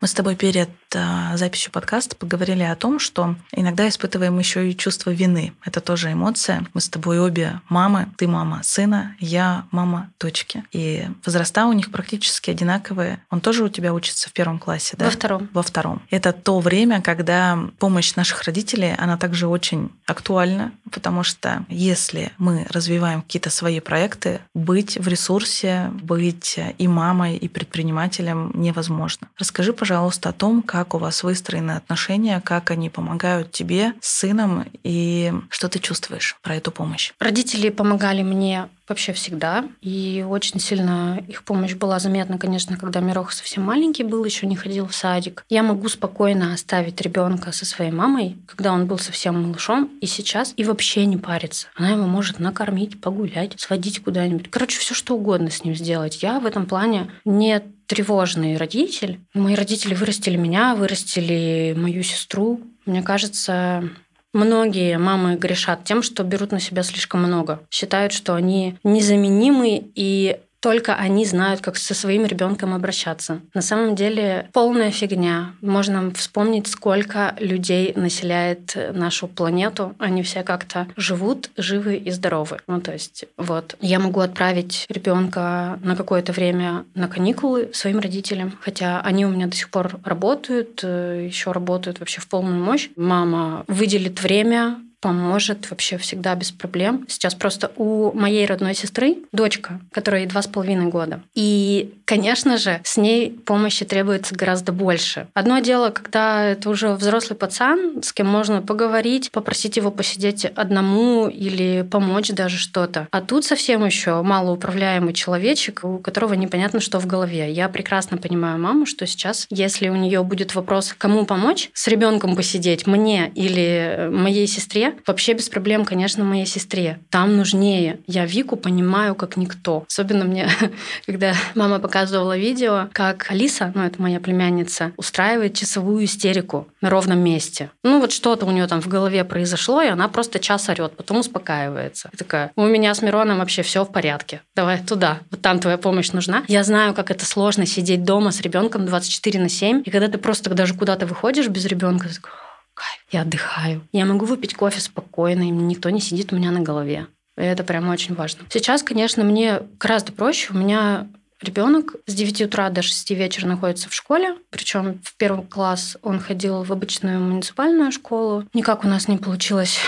Мы 0.00 0.06
с 0.06 0.14
тобой 0.14 0.36
перед 0.36 0.70
э, 0.94 1.36
записью 1.36 1.72
подкаста 1.72 2.14
поговорили 2.14 2.62
о 2.62 2.76
том, 2.76 3.00
что 3.00 3.34
иногда 3.50 3.88
испытываем 3.88 4.38
еще 4.38 4.70
и 4.70 4.76
чувство 4.76 5.10
вины. 5.10 5.52
Это 5.64 5.80
тоже 5.80 6.12
эмоция. 6.12 6.64
Мы 6.72 6.80
с 6.80 6.88
тобой 6.88 7.18
обе 7.18 7.60
мамы. 7.68 8.06
Ты 8.16 8.28
мама 8.28 8.60
сына, 8.62 9.16
я 9.18 9.64
мама 9.72 10.10
дочки. 10.20 10.62
И 10.70 11.08
возраста 11.26 11.66
у 11.66 11.72
них 11.72 11.90
практически 11.90 12.50
одинаковые. 12.50 13.24
Он 13.30 13.40
тоже 13.40 13.64
у 13.64 13.68
тебя 13.68 13.92
учится 13.92 14.28
в 14.28 14.32
первом 14.32 14.60
классе, 14.60 14.94
да? 14.96 15.06
Во 15.06 15.10
втором. 15.10 15.48
Во 15.52 15.62
втором. 15.64 16.02
Это 16.10 16.32
то 16.32 16.60
время, 16.60 17.02
когда 17.02 17.58
помощь 17.80 18.14
наших 18.14 18.44
родителей, 18.44 18.94
она 18.96 19.16
также 19.16 19.48
очень 19.48 19.90
актуальна, 20.06 20.70
потому 20.92 21.24
что 21.24 21.64
если 21.68 22.30
мы 22.38 22.66
развиваем 22.70 23.22
какие-то 23.22 23.50
свои 23.50 23.80
проекты, 23.80 24.40
быть 24.54 24.96
в 24.96 25.08
ресурсе, 25.08 25.90
быть 25.92 26.60
и 26.78 26.86
мамой, 26.86 27.36
и 27.36 27.48
предпринимателем 27.48 28.52
невозможно. 28.54 29.28
Расскажи, 29.36 29.72
пожалуйста, 29.72 29.87
пожалуйста, 29.88 30.28
о 30.28 30.32
том, 30.34 30.60
как 30.62 30.92
у 30.92 30.98
вас 30.98 31.22
выстроены 31.22 31.70
отношения, 31.70 32.42
как 32.44 32.70
они 32.70 32.90
помогают 32.90 33.52
тебе 33.52 33.94
с 34.02 34.18
сыном 34.18 34.66
и 34.84 35.32
что 35.48 35.70
ты 35.70 35.78
чувствуешь 35.78 36.36
про 36.42 36.56
эту 36.56 36.70
помощь. 36.70 37.14
Родители 37.18 37.70
помогали 37.70 38.22
мне 38.22 38.68
вообще 38.88 39.12
всегда. 39.12 39.64
И 39.80 40.24
очень 40.28 40.60
сильно 40.60 41.22
их 41.28 41.44
помощь 41.44 41.74
была 41.74 41.98
заметна, 41.98 42.38
конечно, 42.38 42.76
когда 42.76 43.00
Мирох 43.00 43.32
совсем 43.32 43.64
маленький 43.64 44.04
был, 44.04 44.24
еще 44.24 44.46
не 44.46 44.56
ходил 44.56 44.86
в 44.86 44.94
садик. 44.94 45.44
Я 45.48 45.62
могу 45.62 45.88
спокойно 45.88 46.54
оставить 46.54 47.00
ребенка 47.00 47.52
со 47.52 47.64
своей 47.64 47.90
мамой, 47.90 48.36
когда 48.46 48.72
он 48.72 48.86
был 48.86 48.98
совсем 48.98 49.42
малышом, 49.42 49.90
и 50.00 50.06
сейчас, 50.06 50.54
и 50.56 50.64
вообще 50.64 51.06
не 51.06 51.16
париться. 51.16 51.68
Она 51.74 51.90
его 51.90 52.06
может 52.06 52.38
накормить, 52.38 53.00
погулять, 53.00 53.58
сводить 53.58 54.02
куда-нибудь. 54.02 54.50
Короче, 54.50 54.78
все 54.78 54.94
что 54.94 55.14
угодно 55.14 55.50
с 55.50 55.64
ним 55.64 55.74
сделать. 55.74 56.22
Я 56.22 56.40
в 56.40 56.46
этом 56.46 56.66
плане 56.66 57.10
не 57.24 57.62
тревожный 57.88 58.56
родитель. 58.56 59.20
Мои 59.34 59.54
родители 59.54 59.94
вырастили 59.94 60.36
меня, 60.36 60.74
вырастили 60.74 61.74
мою 61.76 62.02
сестру. 62.02 62.60
Мне 62.84 63.02
кажется, 63.02 63.90
Многие 64.34 64.98
мамы 64.98 65.36
грешат 65.36 65.84
тем, 65.84 66.02
что 66.02 66.22
берут 66.22 66.52
на 66.52 66.60
себя 66.60 66.82
слишком 66.82 67.22
много. 67.22 67.60
Считают, 67.70 68.12
что 68.12 68.34
они 68.34 68.76
незаменимы 68.84 69.90
и 69.94 70.40
только 70.60 70.94
они 70.94 71.24
знают, 71.24 71.60
как 71.60 71.76
со 71.76 71.94
своим 71.94 72.24
ребенком 72.24 72.74
обращаться. 72.74 73.40
На 73.54 73.62
самом 73.62 73.94
деле 73.94 74.48
полная 74.52 74.90
фигня. 74.90 75.54
Можно 75.60 76.12
вспомнить, 76.14 76.66
сколько 76.66 77.34
людей 77.38 77.92
населяет 77.94 78.76
нашу 78.92 79.28
планету. 79.28 79.94
Они 79.98 80.22
все 80.22 80.42
как-то 80.42 80.88
живут, 80.96 81.50
живы 81.56 81.96
и 81.96 82.10
здоровы. 82.10 82.58
Ну, 82.66 82.80
то 82.80 82.92
есть, 82.92 83.24
вот. 83.36 83.76
Я 83.80 83.98
могу 83.98 84.20
отправить 84.20 84.86
ребенка 84.88 85.78
на 85.82 85.96
какое-то 85.96 86.32
время 86.32 86.84
на 86.94 87.08
каникулы 87.08 87.70
своим 87.72 88.00
родителям, 88.00 88.58
хотя 88.60 89.00
они 89.00 89.26
у 89.26 89.30
меня 89.30 89.46
до 89.46 89.56
сих 89.56 89.70
пор 89.70 89.98
работают, 90.04 90.80
э, 90.82 91.26
еще 91.26 91.52
работают 91.52 92.00
вообще 92.00 92.20
в 92.20 92.28
полную 92.28 92.62
мощь. 92.62 92.90
Мама 92.96 93.64
выделит 93.68 94.20
время, 94.20 94.78
поможет 95.00 95.70
вообще 95.70 95.96
всегда 95.98 96.34
без 96.34 96.50
проблем. 96.50 97.04
Сейчас 97.08 97.34
просто 97.34 97.70
у 97.76 98.12
моей 98.12 98.46
родной 98.46 98.74
сестры 98.74 99.18
дочка, 99.32 99.80
которой 99.92 100.26
два 100.26 100.42
с 100.42 100.46
половиной 100.46 100.86
года. 100.86 101.22
И, 101.34 101.94
конечно 102.04 102.58
же, 102.58 102.80
с 102.84 102.96
ней 102.96 103.30
помощи 103.30 103.84
требуется 103.84 104.34
гораздо 104.34 104.72
больше. 104.72 105.28
Одно 105.34 105.60
дело, 105.60 105.90
когда 105.90 106.44
это 106.44 106.68
уже 106.68 106.90
взрослый 106.94 107.36
пацан, 107.36 108.02
с 108.02 108.12
кем 108.12 108.26
можно 108.26 108.60
поговорить, 108.60 109.30
попросить 109.30 109.76
его 109.76 109.90
посидеть 109.90 110.44
одному 110.44 111.28
или 111.28 111.86
помочь 111.88 112.30
даже 112.30 112.58
что-то. 112.58 113.06
А 113.10 113.20
тут 113.20 113.44
совсем 113.44 113.84
еще 113.84 114.22
малоуправляемый 114.22 115.14
человечек, 115.14 115.84
у 115.84 115.98
которого 115.98 116.34
непонятно, 116.34 116.80
что 116.80 116.98
в 116.98 117.06
голове. 117.06 117.52
Я 117.52 117.68
прекрасно 117.68 118.16
понимаю 118.18 118.58
маму, 118.58 118.86
что 118.86 119.06
сейчас, 119.06 119.46
если 119.50 119.88
у 119.88 119.96
нее 119.96 120.22
будет 120.22 120.54
вопрос, 120.54 120.94
кому 120.96 121.24
помочь 121.24 121.70
с 121.72 121.86
ребенком 121.86 122.34
посидеть, 122.34 122.86
мне 122.86 123.30
или 123.34 124.08
моей 124.10 124.46
сестре, 124.46 124.87
вообще 125.06 125.32
без 125.32 125.48
проблем, 125.48 125.84
конечно, 125.84 126.24
моей 126.24 126.46
сестре. 126.46 127.00
Там 127.10 127.36
нужнее. 127.36 128.00
Я 128.06 128.26
Вику 128.26 128.56
понимаю 128.56 129.14
как 129.14 129.36
никто. 129.36 129.84
Особенно 129.88 130.24
мне, 130.24 130.48
когда 131.06 131.34
мама 131.54 131.78
показывала 131.78 132.36
видео, 132.36 132.88
как 132.92 133.30
Алиса, 133.30 133.72
ну 133.74 133.82
это 133.82 134.00
моя 134.00 134.20
племянница, 134.20 134.92
устраивает 134.96 135.54
часовую 135.54 136.04
истерику 136.04 136.68
на 136.80 136.90
ровном 136.90 137.18
месте. 137.20 137.70
Ну 137.82 138.00
вот 138.00 138.12
что-то 138.12 138.46
у 138.46 138.50
нее 138.50 138.66
там 138.66 138.80
в 138.80 138.88
голове 138.88 139.24
произошло, 139.24 139.82
и 139.82 139.88
она 139.88 140.08
просто 140.08 140.38
час 140.38 140.68
орет, 140.68 140.96
потом 140.96 141.18
успокаивается. 141.18 142.10
И 142.12 142.16
такая, 142.16 142.52
у 142.56 142.66
меня 142.66 142.94
с 142.94 143.02
Мироном 143.02 143.38
вообще 143.38 143.62
все 143.62 143.84
в 143.84 143.92
порядке. 143.92 144.42
Давай 144.54 144.78
туда. 144.82 145.20
Вот 145.30 145.40
там 145.42 145.58
твоя 145.58 145.78
помощь 145.78 146.12
нужна. 146.12 146.44
Я 146.48 146.64
знаю, 146.64 146.94
как 146.94 147.10
это 147.10 147.24
сложно 147.24 147.66
сидеть 147.66 148.04
дома 148.04 148.30
с 148.30 148.40
ребенком 148.40 148.86
24 148.86 149.40
на 149.40 149.48
7. 149.48 149.82
И 149.84 149.90
когда 149.90 150.08
ты 150.08 150.18
просто 150.18 150.50
даже 150.50 150.74
куда-то 150.74 151.06
выходишь 151.06 151.48
без 151.48 151.64
ребенка, 151.66 152.08
такой, 152.08 152.32
кайф, 152.78 153.04
я 153.10 153.22
отдыхаю. 153.22 153.86
Я 153.92 154.06
могу 154.06 154.24
выпить 154.24 154.54
кофе 154.54 154.80
спокойно, 154.80 155.42
и 155.42 155.50
никто 155.50 155.90
не 155.90 156.00
сидит 156.00 156.32
у 156.32 156.36
меня 156.36 156.50
на 156.50 156.60
голове. 156.60 157.06
И 157.36 157.42
это 157.42 157.64
прям 157.64 157.88
очень 157.88 158.14
важно. 158.14 158.44
Сейчас, 158.50 158.82
конечно, 158.82 159.24
мне 159.24 159.62
гораздо 159.78 160.12
проще. 160.12 160.52
У 160.52 160.56
меня 160.56 161.08
ребенок 161.40 161.94
с 162.06 162.14
9 162.14 162.42
утра 162.42 162.70
до 162.70 162.82
6 162.82 163.10
вечера 163.10 163.46
находится 163.46 163.88
в 163.88 163.94
школе. 163.94 164.36
Причем 164.50 165.00
в 165.02 165.16
первый 165.16 165.44
класс 165.44 165.96
он 166.02 166.20
ходил 166.20 166.62
в 166.62 166.72
обычную 166.72 167.20
муниципальную 167.20 167.92
школу. 167.92 168.44
Никак 168.54 168.84
у 168.84 168.88
нас 168.88 169.08
не 169.08 169.18
получилось 169.18 169.78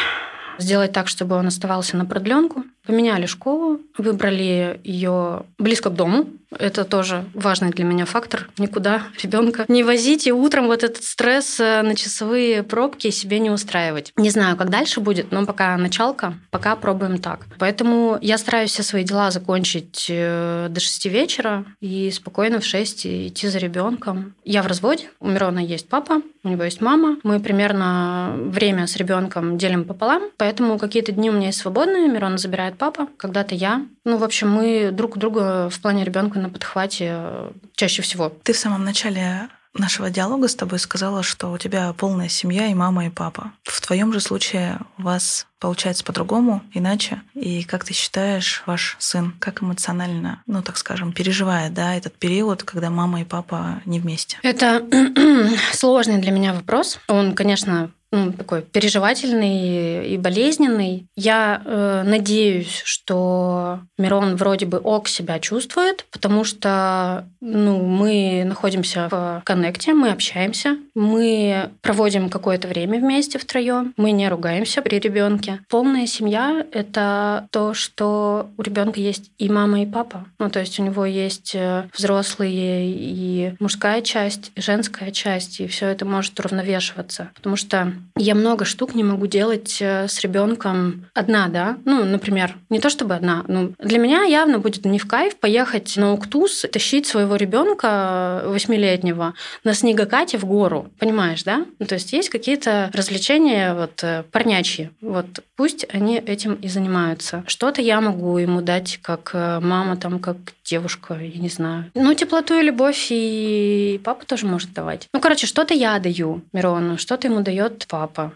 сделать 0.59 0.92
так, 0.92 1.09
чтобы 1.09 1.37
он 1.37 1.46
оставался 1.46 1.96
на 1.96 2.05
продленку. 2.05 2.64
Поменяли 2.90 3.26
школу, 3.26 3.81
выбрали 3.98 4.81
ее 4.83 5.44
близко 5.59 5.90
к 5.90 5.94
дому, 5.94 6.26
это 6.59 6.85
тоже 6.85 7.24
важный 7.35 7.70
для 7.70 7.85
меня 7.85 8.05
фактор. 8.05 8.48
Никуда 8.59 9.03
ребенка 9.22 9.64
не 9.68 9.85
возить 9.85 10.26
и 10.26 10.33
утром 10.33 10.66
вот 10.66 10.83
этот 10.83 11.05
стресс 11.05 11.61
э, 11.61 11.83
на 11.83 11.94
часовые 11.94 12.64
пробки 12.64 13.11
себе 13.11 13.38
не 13.38 13.50
устраивать. 13.50 14.12
Не 14.16 14.31
знаю, 14.31 14.57
как 14.57 14.68
дальше 14.68 15.00
будет, 15.00 15.31
но 15.31 15.46
пока 15.46 15.76
началка, 15.76 16.35
пока 16.50 16.74
пробуем 16.74 17.18
так. 17.18 17.46
Поэтому 17.59 18.18
я 18.20 18.37
стараюсь 18.37 18.72
все 18.72 18.83
свои 18.83 19.05
дела 19.05 19.31
закончить 19.31 20.07
э, 20.09 20.66
до 20.68 20.81
6 20.81 21.07
вечера 21.07 21.64
и 21.81 22.11
спокойно 22.11 22.59
в 22.59 22.64
6 22.64 23.07
идти 23.07 23.48
за 23.48 23.59
ребенком. 23.59 24.35
Я 24.44 24.62
в 24.62 24.66
разводе, 24.66 25.09
у 25.20 25.29
Мирона 25.29 25.61
есть 25.61 25.88
папа, 25.88 26.20
у 26.42 26.48
него 26.48 26.64
есть 26.64 26.81
мама. 26.81 27.18
Мы 27.22 27.38
примерно 27.38 28.35
время 28.37 28.88
с 28.88 28.96
ребенком 28.96 29.57
делим 29.57 29.85
пополам, 29.85 30.24
поэтому 30.37 30.79
какие-то 30.79 31.12
дни 31.12 31.31
у 31.31 31.33
меня 31.33 31.46
есть 31.46 31.59
свободные, 31.61 32.09
Мирона 32.09 32.38
забирает 32.38 32.76
папа, 32.81 33.09
когда-то 33.19 33.55
я. 33.55 33.87
Ну, 34.05 34.16
в 34.16 34.25
общем, 34.25 34.51
мы 34.51 34.90
друг 34.90 35.19
друга 35.19 35.69
в 35.69 35.79
плане 35.81 36.03
ребенка 36.03 36.38
на 36.38 36.49
подхвате 36.49 37.11
э, 37.12 37.53
чаще 37.77 38.01
всего. 38.01 38.33
Ты 38.43 38.55
в 38.55 38.57
самом 38.57 38.85
начале 38.85 39.51
нашего 39.75 40.09
диалога 40.11 40.49
с 40.49 40.55
тобой 40.55 40.79
сказала, 40.79 41.23
что 41.23 41.53
у 41.53 41.59
тебя 41.59 41.93
полная 41.93 42.29
семья 42.29 42.69
и 42.69 42.75
мама, 42.75 43.07
и 43.07 43.11
папа. 43.11 43.53
В 43.64 43.81
твоем 43.83 44.12
же 44.14 44.21
случае 44.21 44.81
у 44.99 45.03
вас 45.03 45.47
получается 45.59 46.05
по-другому, 46.05 46.62
иначе. 46.73 47.21
И 47.35 47.64
как 47.64 47.85
ты 47.85 47.93
считаешь, 47.93 48.62
ваш 48.64 48.97
сын, 48.99 49.35
как 49.38 49.62
эмоционально, 49.62 50.43
ну, 50.47 50.62
так 50.62 50.79
скажем, 50.79 51.12
переживает, 51.12 51.75
да, 51.75 51.95
этот 51.95 52.16
период, 52.16 52.62
когда 52.62 52.88
мама 52.88 53.21
и 53.21 53.25
папа 53.25 53.83
не 53.85 54.01
вместе? 54.01 54.38
Это 54.43 54.83
сложный 55.73 56.19
для 56.19 56.33
меня 56.33 56.55
вопрос. 56.55 56.99
Он, 57.09 57.35
конечно, 57.35 57.90
такой 58.37 58.62
переживательный 58.62 60.09
и 60.09 60.16
болезненный. 60.18 61.07
Я 61.16 61.62
э, 61.64 62.03
надеюсь, 62.05 62.83
что 62.85 63.81
Мирон 63.99 64.37
вроде 64.37 64.66
бы 64.66 64.79
ок 64.79 65.09
себя 65.09 65.38
чувствует, 65.38 66.07
потому 66.11 66.44
что 66.44 67.27
ну, 67.40 67.83
мы 67.83 68.42
находимся 68.44 69.09
в 69.11 69.42
коннекте, 69.44 69.94
мы 69.94 70.11
общаемся, 70.11 70.77
мы 70.94 71.70
проводим 71.83 72.29
какое-то 72.29 72.68
время 72.68 72.99
вместе 72.99 73.38
втроем, 73.38 73.94
мы 73.96 74.11
не 74.11 74.29
ругаемся 74.29 74.83
при 74.83 74.99
ребенке. 74.99 75.61
Полная 75.68 76.07
семья— 76.07 76.66
это 76.73 77.46
то, 77.51 77.75
что 77.75 78.51
у 78.57 78.62
ребенка 78.62 79.01
есть 79.01 79.31
и 79.38 79.49
мама, 79.49 79.83
и 79.83 79.87
папа. 79.87 80.27
Ну, 80.38 80.51
то 80.51 80.61
есть 80.61 80.79
у 80.81 80.83
него 80.83 81.05
есть 81.05 81.55
э, 81.55 81.88
взрослые 81.96 82.90
и 82.90 83.55
мужская 83.61 84.03
часть, 84.03 84.53
и 84.57 84.61
женская 84.61 85.12
часть, 85.12 85.61
и 85.61 85.66
все 85.66 85.87
это 85.87 86.05
может 86.05 86.38
уравновешиваться. 86.38 87.31
Потому 87.35 87.57
что 87.57 87.92
Я 88.16 88.34
много 88.34 88.64
штук 88.64 88.94
не 88.94 89.04
могу 89.04 89.26
делать 89.26 89.78
э, 89.80 90.08
с 90.08 90.20
ребенком 90.20 91.06
одна, 91.14 91.48
да. 91.48 91.78
Ну, 91.84 92.04
например, 92.04 92.56
не 92.68 92.80
то 92.80 92.90
чтобы 92.90 93.14
одна. 93.14 93.44
Ну, 93.48 93.74
для 93.78 93.98
меня 93.98 94.22
явно 94.24 94.58
будет 94.58 94.84
не 94.84 94.98
в 94.98 95.06
кайф 95.06 95.36
поехать 95.36 95.96
на 95.96 96.12
Уктус, 96.12 96.66
тащить 96.70 97.06
своего 97.06 97.36
ребенка 97.36 98.42
восьмилетнего 98.46 99.34
на 99.64 99.74
снегокате 99.74 100.38
в 100.38 100.44
гору. 100.44 100.90
Понимаешь, 100.98 101.42
да? 101.44 101.64
Ну, 101.78 101.86
то 101.86 101.94
есть 101.94 102.12
есть 102.12 102.28
какие-то 102.28 102.90
развлечения 102.92 103.74
вот 103.74 104.02
э, 104.02 104.24
парнячьи. 104.30 104.90
Вот 105.00 105.26
пусть 105.56 105.86
они 105.92 106.18
этим 106.18 106.54
и 106.54 106.68
занимаются. 106.68 107.44
Что-то 107.46 107.82
я 107.82 108.00
могу 108.00 108.36
ему 108.38 108.60
дать 108.60 108.98
как 109.02 109.30
э, 109.34 109.60
мама, 109.60 109.96
там, 109.96 110.18
как 110.18 110.36
девушка, 110.70 111.14
я 111.14 111.40
не 111.40 111.48
знаю. 111.48 111.90
Ну, 111.94 112.14
теплоту 112.14 112.54
и 112.54 112.62
любовь 112.62 113.09
и 113.11 114.00
папа 114.04 114.24
тоже 114.24 114.46
может 114.46 114.72
давать. 114.72 115.09
Ну, 115.12 115.20
короче, 115.20 115.46
что-то 115.46 115.74
я 115.74 115.98
даю 115.98 116.42
Мирону, 116.52 116.96
что-то 116.96 117.26
ему 117.26 117.40
дает 117.40 117.87
папа. 117.88 118.33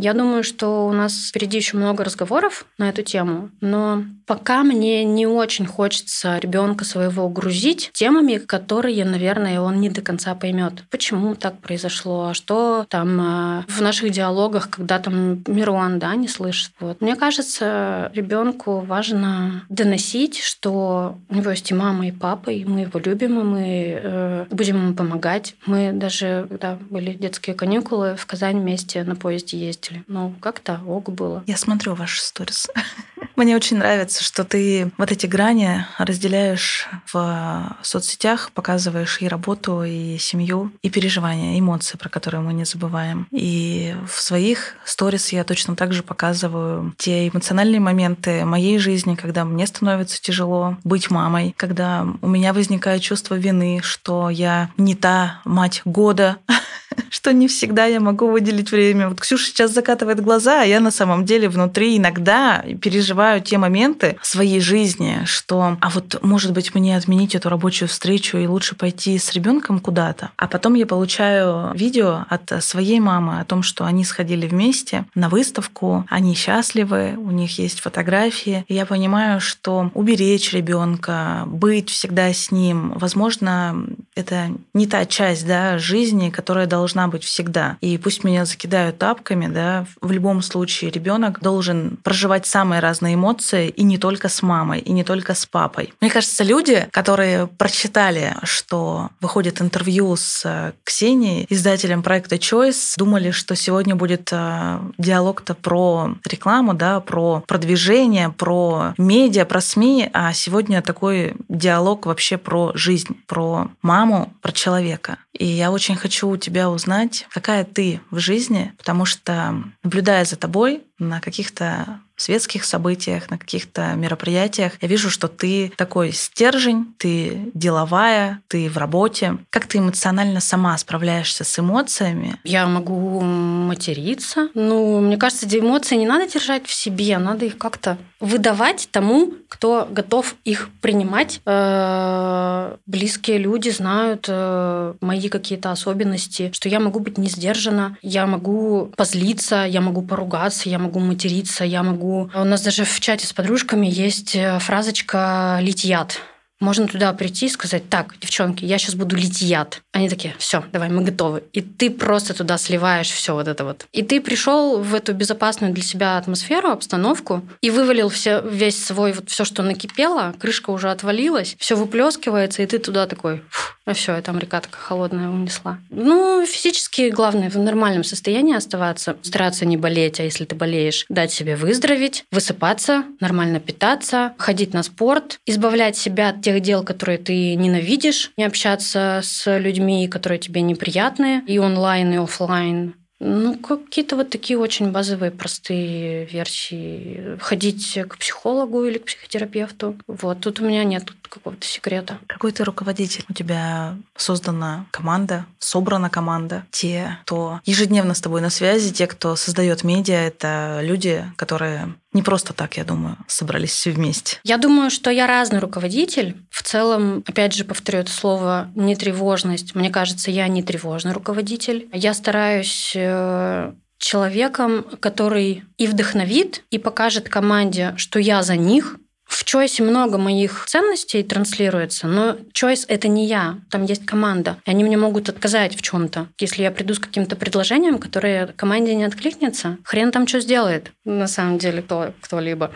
Я 0.00 0.14
думаю, 0.14 0.44
что 0.44 0.86
у 0.86 0.92
нас 0.92 1.28
впереди 1.28 1.58
еще 1.58 1.76
много 1.76 2.04
разговоров 2.04 2.66
на 2.78 2.88
эту 2.88 3.02
тему, 3.02 3.50
но 3.60 4.04
пока 4.28 4.62
мне 4.62 5.04
не 5.04 5.26
очень 5.26 5.66
хочется 5.66 6.38
ребенка 6.38 6.84
своего 6.84 7.28
грузить 7.28 7.90
темами, 7.94 8.36
которые, 8.36 9.04
наверное, 9.04 9.60
он 9.60 9.80
не 9.80 9.88
до 9.88 10.02
конца 10.02 10.34
поймет. 10.34 10.84
Почему 10.90 11.34
так 11.34 11.58
произошло? 11.58 12.34
Что 12.34 12.86
там 12.88 13.20
э, 13.20 13.64
в 13.66 13.80
наших 13.80 14.10
диалогах, 14.10 14.68
когда 14.68 14.98
там 14.98 15.42
Мирон, 15.46 15.98
да, 15.98 16.14
не 16.14 16.28
слышит. 16.28 16.72
Вот. 16.78 17.00
Мне 17.00 17.16
кажется, 17.16 18.10
ребенку 18.14 18.80
важно 18.80 19.64
доносить, 19.70 20.38
что 20.38 21.18
у 21.30 21.34
него 21.34 21.50
есть 21.50 21.70
и 21.70 21.74
мама, 21.74 22.06
и 22.06 22.12
папа, 22.12 22.50
и 22.50 22.64
мы 22.66 22.80
его 22.80 23.00
любим, 23.00 23.40
и 23.40 23.44
мы 23.44 24.00
э, 24.02 24.46
будем 24.50 24.76
ему 24.76 24.94
помогать. 24.94 25.56
Мы 25.64 25.92
даже, 25.92 26.46
когда 26.50 26.78
были 26.90 27.14
детские 27.14 27.56
каникулы, 27.56 28.14
в 28.16 28.26
Казань 28.26 28.60
вместе 28.60 29.04
на 29.04 29.16
поезде 29.16 29.56
ездили. 29.56 29.87
Ну, 30.06 30.34
как-то 30.40 30.80
ок 30.86 31.10
было. 31.10 31.42
Я 31.46 31.56
смотрю 31.56 31.94
ваши 31.94 32.20
сторис. 32.20 32.68
Мне 33.38 33.54
очень 33.54 33.76
нравится, 33.76 34.24
что 34.24 34.42
ты 34.42 34.90
вот 34.98 35.12
эти 35.12 35.26
грани 35.26 35.86
разделяешь 35.96 36.88
в 37.12 37.76
соцсетях, 37.82 38.50
показываешь 38.52 39.18
и 39.20 39.28
работу, 39.28 39.84
и 39.84 40.18
семью, 40.18 40.72
и 40.82 40.90
переживания, 40.90 41.56
эмоции, 41.56 41.96
про 41.96 42.08
которые 42.08 42.40
мы 42.40 42.52
не 42.52 42.64
забываем. 42.64 43.28
И 43.30 43.94
в 44.08 44.20
своих 44.20 44.74
сторис 44.84 45.28
я 45.28 45.44
точно 45.44 45.76
так 45.76 45.92
же 45.92 46.02
показываю 46.02 46.92
те 46.98 47.28
эмоциональные 47.28 47.78
моменты 47.78 48.44
моей 48.44 48.78
жизни, 48.78 49.14
когда 49.14 49.44
мне 49.44 49.68
становится 49.68 50.20
тяжело 50.20 50.76
быть 50.82 51.08
мамой, 51.08 51.54
когда 51.56 52.08
у 52.20 52.28
меня 52.28 52.52
возникает 52.52 53.02
чувство 53.02 53.36
вины, 53.36 53.80
что 53.84 54.30
я 54.30 54.70
не 54.76 54.96
та 54.96 55.42
мать 55.44 55.82
года, 55.84 56.38
что 57.10 57.32
не 57.32 57.48
всегда 57.48 57.86
я 57.86 58.00
могу 58.00 58.28
выделить 58.28 58.70
время. 58.70 59.08
Вот 59.08 59.20
Ксюша 59.20 59.46
сейчас 59.46 59.72
закатывает 59.72 60.20
глаза, 60.20 60.62
а 60.62 60.64
я 60.64 60.80
на 60.80 60.90
самом 60.90 61.24
деле 61.24 61.48
внутри 61.48 61.96
иногда 61.96 62.64
переживаю 62.80 63.40
те 63.40 63.58
моменты 63.58 64.16
своей 64.22 64.60
жизни, 64.60 65.22
что, 65.24 65.76
а 65.80 65.90
вот, 65.90 66.22
может 66.22 66.52
быть, 66.52 66.74
мне 66.74 66.96
отменить 66.96 67.34
эту 67.34 67.48
рабочую 67.48 67.88
встречу 67.88 68.38
и 68.38 68.46
лучше 68.46 68.74
пойти 68.74 69.18
с 69.18 69.32
ребенком 69.32 69.80
куда-то. 69.80 70.30
А 70.36 70.48
потом 70.48 70.74
я 70.74 70.86
получаю 70.86 71.72
видео 71.74 72.24
от 72.28 72.62
своей 72.62 73.00
мамы 73.00 73.40
о 73.40 73.44
том, 73.44 73.62
что 73.62 73.84
они 73.84 74.04
сходили 74.04 74.46
вместе 74.46 75.06
на 75.14 75.28
выставку, 75.28 76.04
они 76.08 76.34
счастливы, 76.34 77.14
у 77.16 77.30
них 77.30 77.58
есть 77.58 77.80
фотографии. 77.80 78.64
И 78.68 78.74
я 78.74 78.86
понимаю, 78.86 79.40
что 79.40 79.90
уберечь 79.94 80.52
ребенка, 80.52 81.44
быть 81.46 81.90
всегда 81.90 82.32
с 82.32 82.50
ним, 82.50 82.92
возможно, 82.96 83.86
это 84.14 84.48
не 84.74 84.86
та 84.86 85.04
часть 85.06 85.46
да, 85.46 85.78
жизни, 85.78 86.30
которая 86.30 86.66
должна 86.66 86.87
быть 87.08 87.24
всегда. 87.24 87.76
И 87.80 87.98
пусть 87.98 88.24
меня 88.24 88.44
закидают 88.44 88.98
тапками, 88.98 89.46
да, 89.46 89.86
в 90.00 90.10
любом 90.10 90.42
случае 90.42 90.90
ребенок 90.90 91.40
должен 91.40 91.98
проживать 92.02 92.46
самые 92.46 92.80
разные 92.80 93.14
эмоции 93.14 93.68
и 93.68 93.82
не 93.82 93.98
только 93.98 94.28
с 94.28 94.42
мамой, 94.42 94.80
и 94.80 94.92
не 94.92 95.04
только 95.04 95.34
с 95.34 95.46
папой. 95.46 95.92
Мне 96.00 96.10
кажется, 96.10 96.44
люди, 96.44 96.86
которые 96.90 97.46
прочитали, 97.46 98.36
что 98.42 99.10
выходит 99.20 99.60
интервью 99.60 100.16
с 100.16 100.42
э, 100.44 100.72
Ксенией, 100.84 101.46
издателем 101.48 102.02
проекта 102.02 102.36
Choice, 102.36 102.94
думали, 102.96 103.30
что 103.30 103.54
сегодня 103.56 103.94
будет 103.94 104.30
э, 104.32 104.78
диалог-то 104.98 105.54
про 105.54 106.14
рекламу, 106.24 106.74
да, 106.74 107.00
про 107.00 107.42
продвижение, 107.46 108.30
про 108.30 108.94
медиа, 108.98 109.44
про 109.44 109.60
СМИ, 109.60 110.10
а 110.12 110.32
сегодня 110.32 110.82
такой 110.82 111.34
диалог 111.48 112.06
вообще 112.06 112.38
про 112.38 112.72
жизнь, 112.74 113.16
про 113.26 113.68
маму, 113.82 114.32
про 114.40 114.52
человека. 114.52 115.18
И 115.32 115.46
я 115.46 115.70
очень 115.70 115.96
хочу 115.96 116.28
у 116.28 116.36
тебя 116.36 116.68
узнать, 116.78 117.26
какая 117.30 117.64
ты 117.64 118.00
в 118.10 118.18
жизни, 118.18 118.72
потому 118.78 119.04
что, 119.04 119.62
наблюдая 119.82 120.24
за 120.24 120.36
тобой 120.36 120.84
на 120.98 121.20
каких-то 121.20 122.00
светских 122.18 122.64
событиях, 122.64 123.30
на 123.30 123.38
каких-то 123.38 123.94
мероприятиях, 123.94 124.72
я 124.80 124.88
вижу, 124.88 125.10
что 125.10 125.28
ты 125.28 125.72
такой 125.76 126.12
стержень, 126.12 126.94
ты 126.98 127.50
деловая, 127.54 128.40
ты 128.48 128.68
в 128.68 128.76
работе. 128.76 129.38
Как 129.50 129.66
ты 129.66 129.78
эмоционально 129.78 130.40
сама 130.40 130.76
справляешься 130.78 131.44
с 131.44 131.58
эмоциями? 131.58 132.36
Я 132.44 132.66
могу 132.66 133.20
материться. 133.20 134.48
Ну, 134.54 135.00
мне 135.00 135.16
кажется, 135.16 135.46
эмоции 135.58 135.96
не 135.96 136.06
надо 136.06 136.26
держать 136.26 136.66
в 136.66 136.72
себе, 136.72 137.18
надо 137.18 137.46
их 137.46 137.56
как-то 137.58 137.98
выдавать 138.20 138.88
тому, 138.90 139.32
кто 139.48 139.86
готов 139.90 140.34
их 140.44 140.70
принимать. 140.80 141.40
Э, 141.46 142.76
близкие 142.86 143.38
люди 143.38 143.70
знают 143.70 144.26
э, 144.28 144.94
мои 145.00 145.28
какие-то 145.28 145.70
особенности, 145.70 146.50
что 146.52 146.68
я 146.68 146.80
могу 146.80 146.98
быть 146.98 147.16
не 147.16 147.28
сдержана, 147.28 147.96
я 148.02 148.26
могу 148.26 148.90
позлиться, 148.96 149.64
я 149.64 149.80
могу 149.80 150.02
поругаться, 150.02 150.68
я 150.68 150.78
могу 150.78 150.98
материться, 150.98 151.64
я 151.64 151.82
могу 151.82 152.07
У 152.34 152.44
нас 152.44 152.62
даже 152.62 152.84
в 152.84 153.00
чате 153.00 153.26
с 153.26 153.32
подружками 153.32 153.86
есть 153.86 154.34
э, 154.34 154.58
фразочка 154.58 155.58
«лить 155.60 155.84
яд». 155.84 156.20
Можно 156.60 156.88
туда 156.88 157.12
прийти 157.12 157.46
и 157.46 157.50
сказать, 157.50 157.88
так, 157.88 158.18
девчонки, 158.20 158.64
я 158.64 158.78
сейчас 158.78 158.94
буду 158.94 159.16
лить 159.16 159.40
яд. 159.40 159.82
Они 159.92 160.08
такие, 160.08 160.34
все, 160.38 160.64
давай, 160.72 160.88
мы 160.88 161.02
готовы. 161.02 161.44
И 161.52 161.60
ты 161.60 161.90
просто 161.90 162.34
туда 162.34 162.58
сливаешь 162.58 163.10
все 163.10 163.34
вот 163.34 163.46
это 163.48 163.64
вот. 163.64 163.86
И 163.92 164.02
ты 164.02 164.20
пришел 164.20 164.80
в 164.80 164.94
эту 164.94 165.14
безопасную 165.14 165.72
для 165.72 165.82
себя 165.82 166.18
атмосферу, 166.18 166.70
обстановку 166.70 167.42
и 167.60 167.70
вывалил 167.70 168.08
все, 168.08 168.40
весь 168.40 168.82
свой 168.84 169.12
вот 169.12 169.30
все, 169.30 169.44
что 169.44 169.62
накипело, 169.62 170.34
крышка 170.38 170.70
уже 170.70 170.90
отвалилась, 170.90 171.56
все 171.58 171.76
выплескивается, 171.76 172.62
и 172.62 172.66
ты 172.66 172.78
туда 172.78 173.06
такой, 173.06 173.42
ну 173.86 173.94
все, 173.94 174.18
и 174.18 174.20
там 174.20 174.38
река 174.38 174.60
такая 174.60 174.82
холодная 174.82 175.28
унесла. 175.28 175.78
Ну, 175.90 176.44
физически 176.46 177.10
главное 177.10 177.50
в 177.50 177.56
нормальном 177.56 178.04
состоянии 178.04 178.54
оставаться, 178.54 179.16
стараться 179.22 179.64
не 179.64 179.76
болеть, 179.76 180.20
а 180.20 180.24
если 180.24 180.44
ты 180.44 180.54
болеешь, 180.54 181.06
дать 181.08 181.32
себе 181.32 181.56
выздороветь, 181.56 182.24
высыпаться, 182.30 183.04
нормально 183.20 183.60
питаться, 183.60 184.34
ходить 184.38 184.74
на 184.74 184.82
спорт, 184.82 185.40
избавлять 185.46 185.96
себя 185.96 186.30
от 186.30 186.40
тех 186.48 186.62
дел, 186.62 186.82
которые 186.82 187.18
ты 187.18 187.54
ненавидишь, 187.56 188.32
не 188.38 188.44
общаться 188.44 189.20
с 189.22 189.58
людьми, 189.58 190.08
которые 190.08 190.38
тебе 190.38 190.62
неприятны, 190.62 191.42
и 191.46 191.58
онлайн, 191.58 192.12
и 192.14 192.16
офлайн. 192.16 192.94
Ну, 193.20 193.58
какие-то 193.58 194.16
вот 194.16 194.30
такие 194.30 194.58
очень 194.58 194.90
базовые, 194.92 195.30
простые 195.30 196.24
версии. 196.24 197.36
Ходить 197.40 197.98
к 198.08 198.16
психологу 198.16 198.84
или 198.84 198.98
к 198.98 199.04
психотерапевту. 199.06 199.96
Вот, 200.06 200.40
тут 200.40 200.60
у 200.60 200.64
меня 200.64 200.84
нет 200.84 201.10
какого-то 201.28 201.66
секрета. 201.66 202.18
Какой 202.28 202.52
ты 202.52 202.64
руководитель? 202.64 203.24
У 203.28 203.34
тебя 203.34 203.96
создана 204.16 204.86
команда, 204.90 205.46
собрана 205.58 206.08
команда. 206.08 206.64
Те, 206.70 207.18
кто 207.22 207.60
ежедневно 207.64 208.14
с 208.14 208.20
тобой 208.20 208.40
на 208.40 208.50
связи, 208.50 208.94
те, 208.94 209.06
кто 209.06 209.36
создает 209.36 209.84
медиа, 209.84 210.14
это 210.14 210.80
люди, 210.82 211.24
которые 211.36 211.94
не 212.12 212.22
просто 212.22 212.54
так, 212.54 212.76
я 212.76 212.84
думаю, 212.84 213.16
собрались 213.26 213.70
все 213.70 213.90
вместе. 213.90 214.38
Я 214.42 214.56
думаю, 214.56 214.90
что 214.90 215.10
я 215.10 215.26
разный 215.26 215.58
руководитель. 215.58 216.36
В 216.50 216.62
целом, 216.62 217.22
опять 217.26 217.54
же, 217.54 217.64
повторю 217.64 217.98
это 217.98 218.10
слово 218.10 218.70
нетревожность. 218.74 219.74
Мне 219.74 219.90
кажется, 219.90 220.30
я 220.30 220.48
не 220.48 220.62
тревожный 220.62 221.12
руководитель. 221.12 221.88
Я 221.92 222.14
стараюсь 222.14 222.92
э, 222.94 223.72
человеком, 223.98 224.86
который 225.00 225.64
и 225.76 225.86
вдохновит, 225.86 226.64
и 226.70 226.78
покажет 226.78 227.28
команде, 227.28 227.92
что 227.96 228.18
я 228.18 228.42
за 228.42 228.56
них, 228.56 228.96
в 229.28 229.44
Choice 229.44 229.82
много 229.82 230.16
моих 230.16 230.64
ценностей 230.66 231.22
транслируется, 231.22 232.06
но 232.06 232.38
Choice— 232.54 232.86
это 232.88 233.08
не 233.08 233.26
я, 233.26 233.58
там 233.70 233.84
есть 233.84 234.06
команда. 234.06 234.56
И 234.64 234.70
они 234.70 234.82
мне 234.84 234.96
могут 234.96 235.28
отказать 235.28 235.76
в 235.76 235.82
чем 235.82 236.08
то 236.08 236.28
Если 236.40 236.62
я 236.62 236.70
приду 236.70 236.94
с 236.94 236.98
каким-то 236.98 237.36
предложением, 237.36 237.98
которое 237.98 238.46
команде 238.46 238.94
не 238.94 239.04
откликнется, 239.04 239.76
хрен 239.84 240.10
там 240.12 240.26
что 240.26 240.40
сделает, 240.40 240.92
на 241.04 241.26
самом 241.26 241.58
деле, 241.58 241.82
кто, 241.82 242.14
кто-либо. 242.22 242.72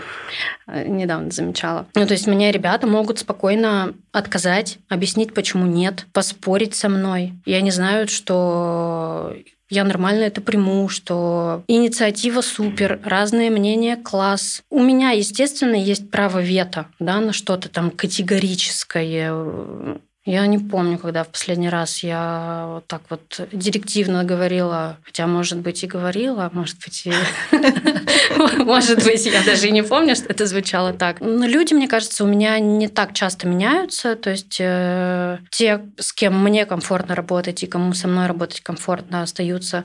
Э, 0.67 0.87
недавно 0.87 1.31
замечала. 1.31 1.87
Ну, 1.95 2.07
то 2.07 2.13
есть 2.13 2.27
мне 2.27 2.53
ребята 2.53 2.87
могут 2.87 3.19
спокойно 3.19 3.95
отказать, 4.13 4.79
объяснить, 4.91 5.33
почему 5.33 5.67
нет, 5.67 6.07
поспорить 6.13 6.75
со 6.75 6.91
мной. 6.91 7.33
И 7.47 7.55
они 7.55 7.71
знают, 7.71 8.11
что 8.11 9.35
я 9.73 9.85
нормально 9.85 10.25
это 10.25 10.43
приму, 10.43 10.89
что 10.91 11.65
инициатива 11.67 12.43
супер, 12.43 13.01
разные 13.03 13.51
мнения 13.51 13.97
класс. 13.97 14.63
У 14.69 14.83
меня, 14.83 15.11
естественно, 15.11 15.75
есть 15.75 16.11
право 16.11 16.41
вето 16.41 16.87
да, 16.99 17.21
на 17.21 17.33
что-то 17.33 17.71
там 17.71 17.91
категорическое, 17.91 19.99
Я 20.25 20.47
не 20.47 20.59
помню, 20.59 20.99
когда 20.99 21.25
в 21.25 21.29
последний 21.29 21.69
раз 21.69 22.05
я 22.05 22.67
вот 22.75 22.87
так 22.87 23.03
вот 23.11 23.41
директивно 23.51 24.23
говорила, 24.23 24.99
хотя, 25.05 25.27
может 25.27 25.59
быть, 25.59 25.83
и 25.83 25.89
говорила, 25.89 26.49
может 26.53 26.77
быть, 26.79 27.07
и... 27.07 27.13
Может 28.59 29.05
быть, 29.05 29.27
я 29.27 29.43
даже 29.45 29.69
и 29.69 29.73
не 29.73 29.83
помню, 29.83 30.17
что 30.17 30.27
это 30.27 30.47
звучало 30.47 30.93
так. 30.93 31.21
Но 31.21 31.47
люди, 31.47 31.75
мне 31.75 31.87
кажется, 31.87 32.25
у 32.25 32.27
меня 32.27 32.59
не 32.59 32.89
так 32.89 33.13
часто 33.13 33.47
меняются. 33.47 34.17
То 34.17 34.31
есть 34.31 34.57
э, 34.59 35.39
те, 35.51 35.81
с 35.99 36.13
кем 36.13 36.43
мне 36.43 36.67
комфортно 36.67 37.15
работать 37.15 37.63
и 37.63 37.67
кому 37.67 37.93
со 37.93 38.09
мной 38.09 38.27
работать 38.27 38.61
комфортно, 38.61 39.23
остаются 39.23 39.85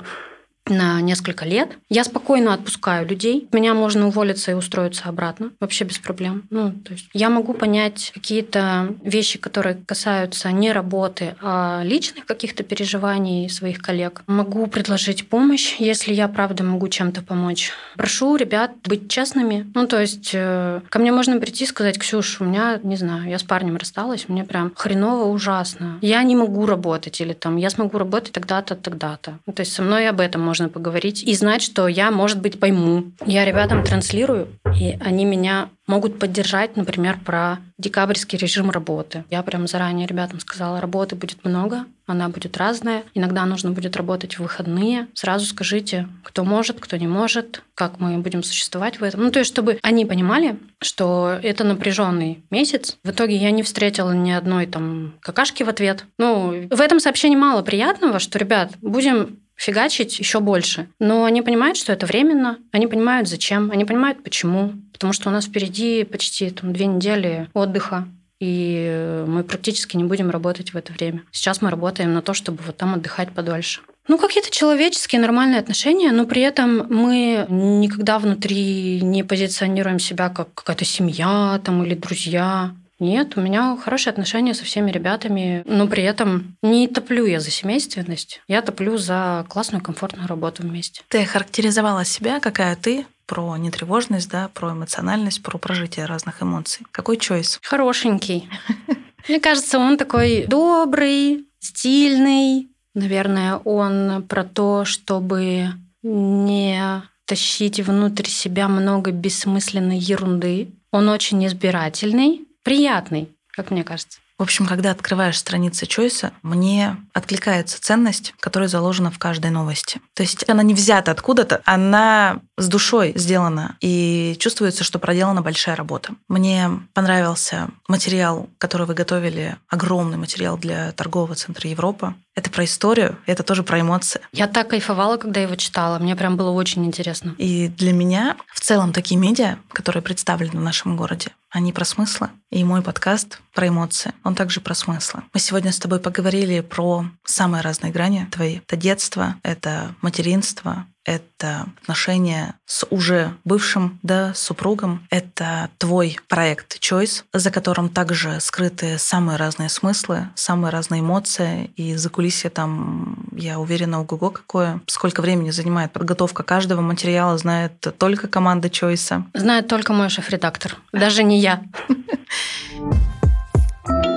на 0.69 1.01
несколько 1.01 1.45
лет. 1.45 1.77
Я 1.89 2.03
спокойно 2.03 2.53
отпускаю 2.53 3.07
людей. 3.07 3.47
Меня 3.51 3.73
можно 3.73 4.07
уволиться 4.07 4.51
и 4.51 4.53
устроиться 4.53 5.03
обратно. 5.05 5.51
Вообще 5.59 5.85
без 5.85 5.99
проблем. 5.99 6.43
Ну, 6.49 6.71
то 6.71 6.93
есть 6.93 7.09
я 7.13 7.29
могу 7.29 7.53
понять 7.53 8.11
какие-то 8.13 8.95
вещи, 9.03 9.39
которые 9.39 9.77
касаются 9.85 10.51
не 10.51 10.71
работы, 10.71 11.35
а 11.41 11.81
личных 11.83 12.25
каких-то 12.25 12.63
переживаний 12.63 13.49
своих 13.49 13.79
коллег. 13.79 14.23
Могу 14.27 14.67
предложить 14.67 15.27
помощь, 15.27 15.75
если 15.79 16.13
я 16.13 16.27
правда 16.27 16.63
могу 16.63 16.87
чем-то 16.87 17.21
помочь. 17.21 17.71
Прошу 17.95 18.35
ребят 18.35 18.71
быть 18.83 19.09
честными. 19.09 19.69
Ну, 19.73 19.87
то 19.87 19.99
есть 20.01 20.31
э, 20.33 20.81
ко 20.89 20.99
мне 20.99 21.11
можно 21.11 21.39
прийти 21.39 21.63
и 21.63 21.67
сказать, 21.67 21.97
Ксюш, 21.97 22.41
у 22.41 22.45
меня, 22.45 22.79
не 22.83 22.95
знаю, 22.95 23.29
я 23.29 23.37
с 23.37 23.43
парнем 23.43 23.77
рассталась, 23.77 24.27
мне 24.27 24.43
прям 24.43 24.71
хреново 24.75 25.25
ужасно. 25.25 25.99
Я 26.01 26.23
не 26.23 26.35
могу 26.35 26.65
работать 26.65 27.21
или 27.21 27.33
там 27.33 27.57
я 27.57 27.69
смогу 27.69 27.97
работать 27.97 28.31
тогда-то, 28.31 28.75
тогда-то. 28.75 29.39
Ну, 29.45 29.53
то 29.53 29.61
есть 29.61 29.73
со 29.73 29.81
мной 29.81 30.07
об 30.07 30.19
этом 30.19 30.41
можно 30.41 30.56
можно 30.57 30.69
поговорить 30.69 31.21
и 31.21 31.35
знать, 31.35 31.61
что 31.61 31.87
я, 31.87 32.09
может 32.09 32.41
быть, 32.41 32.59
пойму. 32.59 33.11
Я 33.27 33.45
ребятам 33.45 33.83
транслирую, 33.83 34.47
и 34.75 34.97
они 34.99 35.23
меня 35.23 35.69
могут 35.85 36.17
поддержать, 36.17 36.75
например, 36.75 37.19
про 37.23 37.59
декабрьский 37.77 38.39
режим 38.39 38.71
работы. 38.71 39.23
Я 39.29 39.43
прям 39.43 39.67
заранее 39.67 40.07
ребятам 40.07 40.39
сказала, 40.39 40.81
работы 40.81 41.15
будет 41.15 41.45
много, 41.45 41.85
она 42.07 42.27
будет 42.29 42.57
разная. 42.57 43.03
Иногда 43.13 43.45
нужно 43.45 43.71
будет 43.71 43.95
работать 43.95 44.35
в 44.35 44.39
выходные. 44.39 45.07
Сразу 45.13 45.45
скажите, 45.45 46.07
кто 46.23 46.43
может, 46.43 46.79
кто 46.79 46.97
не 46.97 47.07
может, 47.07 47.61
как 47.75 47.99
мы 47.99 48.17
будем 48.17 48.41
существовать 48.41 48.99
в 48.99 49.03
этом. 49.03 49.21
Ну, 49.23 49.31
то 49.31 49.39
есть, 49.39 49.51
чтобы 49.51 49.77
они 49.83 50.05
понимали, 50.05 50.57
что 50.81 51.37
это 51.43 51.63
напряженный 51.63 52.43
месяц. 52.49 52.97
В 53.03 53.11
итоге 53.11 53.35
я 53.35 53.51
не 53.51 53.61
встретила 53.61 54.11
ни 54.11 54.31
одной 54.31 54.65
там 54.65 55.13
какашки 55.21 55.61
в 55.61 55.69
ответ. 55.69 56.05
Ну, 56.17 56.67
в 56.71 56.81
этом 56.81 56.99
сообщении 56.99 57.37
мало 57.37 57.61
приятного, 57.61 58.17
что, 58.17 58.39
ребят, 58.39 58.71
будем 58.81 59.37
фигачить 59.57 60.19
еще 60.19 60.39
больше. 60.39 60.87
Но 60.99 61.25
они 61.25 61.41
понимают, 61.41 61.77
что 61.77 61.91
это 61.91 62.05
временно, 62.05 62.59
они 62.71 62.87
понимают, 62.87 63.27
зачем, 63.27 63.71
они 63.71 63.83
понимают, 63.83 64.23
почему. 64.23 64.73
Потому 64.93 65.11
что 65.11 65.29
у 65.29 65.31
нас 65.31 65.45
впереди 65.45 66.03
почти 66.05 66.49
там, 66.51 66.71
две 66.71 66.85
недели 66.85 67.49
отдыха, 67.53 68.07
и 68.39 69.23
мы 69.27 69.43
практически 69.43 69.97
не 69.97 70.03
будем 70.03 70.29
работать 70.29 70.73
в 70.73 70.77
это 70.77 70.93
время. 70.93 71.23
Сейчас 71.31 71.61
мы 71.61 71.71
работаем 71.71 72.13
на 72.13 72.21
то, 72.21 72.33
чтобы 72.33 72.59
вот 72.65 72.77
там 72.77 72.93
отдыхать 72.93 73.31
подольше. 73.31 73.81
Ну, 74.07 74.17
какие-то 74.17 74.51
человеческие 74.51 75.19
нормальные 75.19 75.59
отношения, 75.59 76.11
но 76.11 76.25
при 76.25 76.41
этом 76.41 76.87
мы 76.89 77.45
никогда 77.49 78.19
внутри 78.19 79.01
не 79.01 79.23
позиционируем 79.23 79.99
себя 79.99 80.29
как 80.29 80.53
какая-то 80.53 80.85
семья 80.85 81.59
там, 81.63 81.83
или 81.83 81.93
друзья. 81.93 82.71
Нет, 82.99 83.37
у 83.37 83.41
меня 83.41 83.77
хорошие 83.77 84.11
отношения 84.11 84.53
со 84.53 84.65
всеми 84.65 84.89
ребятами, 84.89 85.63
но 85.65 85.87
при 85.87 86.03
этом 86.03 86.57
не 86.63 86.87
топлю 86.87 87.25
я 87.25 87.39
за 87.39 87.51
семейственность, 87.51 88.41
я 88.47 88.61
топлю 88.61 88.97
за 88.97 89.45
классную, 89.49 89.83
комфортную 89.83 90.27
работу 90.27 90.63
вместе. 90.63 91.03
Ты 91.07 91.25
характеризовала 91.25 92.05
себя, 92.05 92.39
какая 92.39 92.75
ты, 92.75 93.05
про 93.27 93.57
нетревожность, 93.57 94.29
да, 94.29 94.49
про 94.53 94.71
эмоциональность, 94.71 95.43
про 95.43 95.57
прожитие 95.57 96.05
разных 96.05 96.41
эмоций. 96.41 96.85
Какой 96.91 97.17
чойс? 97.17 97.59
Хорошенький. 97.61 98.49
Мне 99.27 99.39
кажется, 99.39 99.77
он 99.77 99.97
такой 99.97 100.45
добрый, 100.47 101.45
стильный. 101.59 102.69
Наверное, 102.95 103.57
он 103.57 104.23
про 104.23 104.43
то, 104.43 104.85
чтобы 104.85 105.67
не 106.01 107.03
тащить 107.25 107.81
внутрь 107.81 108.27
себя 108.27 108.69
много 108.69 109.11
бессмысленной 109.11 109.97
ерунды. 109.97 110.69
Он 110.91 111.09
очень 111.09 111.45
избирательный, 111.45 112.46
приятный, 112.67 113.33
как 113.53 113.71
мне 113.71 113.85
кажется. 113.85 114.19
В 114.37 114.43
общем, 114.43 114.67
когда 114.67 114.91
открываешь 114.91 115.37
страницы 115.37 115.85
Чойса, 115.85 116.33
мне 116.43 116.97
откликается 117.13 117.81
ценность, 117.81 118.33
которая 118.41 118.67
заложена 118.67 119.09
в 119.09 119.17
каждой 119.17 119.51
новости. 119.51 120.01
То 120.13 120.21
есть 120.21 120.47
она 120.49 120.63
не 120.63 120.73
взята 120.73 121.11
откуда-то, 121.11 121.61
она 121.63 122.41
с 122.57 122.67
душой 122.67 123.13
сделана, 123.15 123.77
и 123.81 124.35
чувствуется, 124.39 124.83
что 124.83 124.99
проделана 124.99 125.41
большая 125.41 125.75
работа. 125.75 126.13
Мне 126.27 126.69
понравился 126.93 127.69
материал, 127.87 128.49
который 128.57 128.87
вы 128.87 128.95
готовили, 128.95 129.57
огромный 129.69 130.17
материал 130.17 130.57
для 130.57 130.91
торгового 130.91 131.35
центра 131.35 131.69
Европа. 131.69 132.15
Это 132.35 132.49
про 132.49 132.65
историю, 132.65 133.17
это 133.25 133.43
тоже 133.43 133.63
про 133.63 133.81
эмоции. 133.81 134.21
Я 134.31 134.47
так 134.47 134.69
кайфовала, 134.69 135.17
когда 135.17 135.41
его 135.41 135.55
читала. 135.55 135.97
Мне 135.99 136.15
прям 136.15 136.37
было 136.37 136.51
очень 136.51 136.85
интересно. 136.85 137.35
И 137.37 137.67
для 137.67 137.93
меня 137.93 138.37
в 138.53 138.59
целом 138.59 138.93
такие 138.93 139.19
медиа, 139.19 139.57
которые 139.71 140.03
представлены 140.03 140.59
в 140.59 140.63
нашем 140.63 140.97
городе, 140.97 141.31
они 141.49 141.73
про 141.73 141.85
смыслы. 141.85 142.29
И 142.51 142.63
мой 142.63 142.81
подкаст 142.81 143.39
про 143.53 143.67
эмоции, 143.67 144.13
он 144.23 144.35
также 144.35 144.61
про 144.61 144.75
смыслы. 144.75 145.23
Мы 145.33 145.39
сегодня 145.39 145.71
с 145.71 145.79
тобой 145.79 145.99
поговорили 145.99 146.59
про 146.61 147.05
самые 147.23 147.61
разные 147.61 147.91
грани 147.91 148.27
твои. 148.31 148.59
Это 148.67 148.75
детство, 148.75 149.35
это 149.43 149.95
материнство, 150.01 150.85
это 151.07 151.67
отношения 151.81 152.55
с 152.65 152.85
уже 152.89 153.33
бывшим, 153.45 153.97
да, 154.03 154.33
супругом. 154.35 155.07
Это 155.09 155.69
твой 155.77 156.19
проект 156.27 156.79
Choice, 156.79 157.23
за 157.33 157.49
которым 157.49 157.89
также 157.89 158.39
скрыты 158.41 158.99
самые 158.99 159.37
разные 159.37 159.69
смыслы, 159.69 160.27
самые 160.35 160.71
разные 160.71 160.99
эмоции. 160.99 161.71
И 161.77 161.95
за 161.95 162.09
кулисье 162.09 162.49
там, 162.49 163.25
я 163.31 163.57
уверена, 163.57 164.01
ого-го 164.01 164.31
какое. 164.31 164.81
Сколько 164.87 165.21
времени 165.21 165.51
занимает 165.51 165.93
подготовка 165.93 166.43
каждого 166.43 166.81
материала, 166.81 167.37
знает 167.37 167.79
только 167.97 168.27
команда 168.27 168.67
Choice. 168.67 169.23
Знает 169.33 169.67
только 169.67 169.93
мой 169.93 170.09
шеф-редактор, 170.09 170.75
даже 170.91 171.23
не 171.23 171.39
я. 171.39 171.63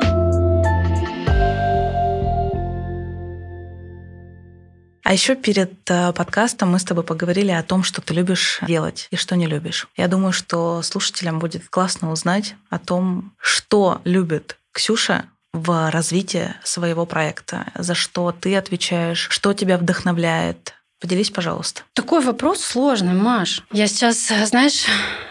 А 5.03 5.13
еще 5.13 5.35
перед 5.35 5.73
э, 5.91 6.13
подкастом 6.13 6.73
мы 6.73 6.79
с 6.79 6.85
тобой 6.85 7.05
поговорили 7.05 7.51
о 7.51 7.63
том, 7.63 7.83
что 7.83 8.01
ты 8.01 8.15
любишь 8.15 8.61
делать 8.67 9.09
и 9.11 9.17
что 9.17 9.37
не 9.37 9.47
любишь. 9.47 9.89
Я 9.97 10.09
думаю, 10.09 10.33
что 10.33 10.83
слушателям 10.83 11.39
будет 11.39 11.69
классно 11.69 12.11
узнать 12.11 12.55
о 12.69 12.79
том, 12.79 13.33
что 13.39 14.01
любит 14.05 14.59
Ксюша 14.73 15.25
в 15.53 15.91
развитии 15.91 16.55
своего 16.63 17.07
проекта, 17.07 17.67
за 17.75 17.95
что 17.95 18.31
ты 18.33 18.57
отвечаешь, 18.57 19.29
что 19.31 19.53
тебя 19.53 19.79
вдохновляет, 19.79 20.75
Поделись, 21.01 21.31
пожалуйста. 21.31 21.83
Такой 21.95 22.21
вопрос 22.21 22.61
сложный, 22.61 23.15
Маш. 23.15 23.63
Я 23.73 23.87
сейчас, 23.87 24.31
знаешь, 24.47 24.85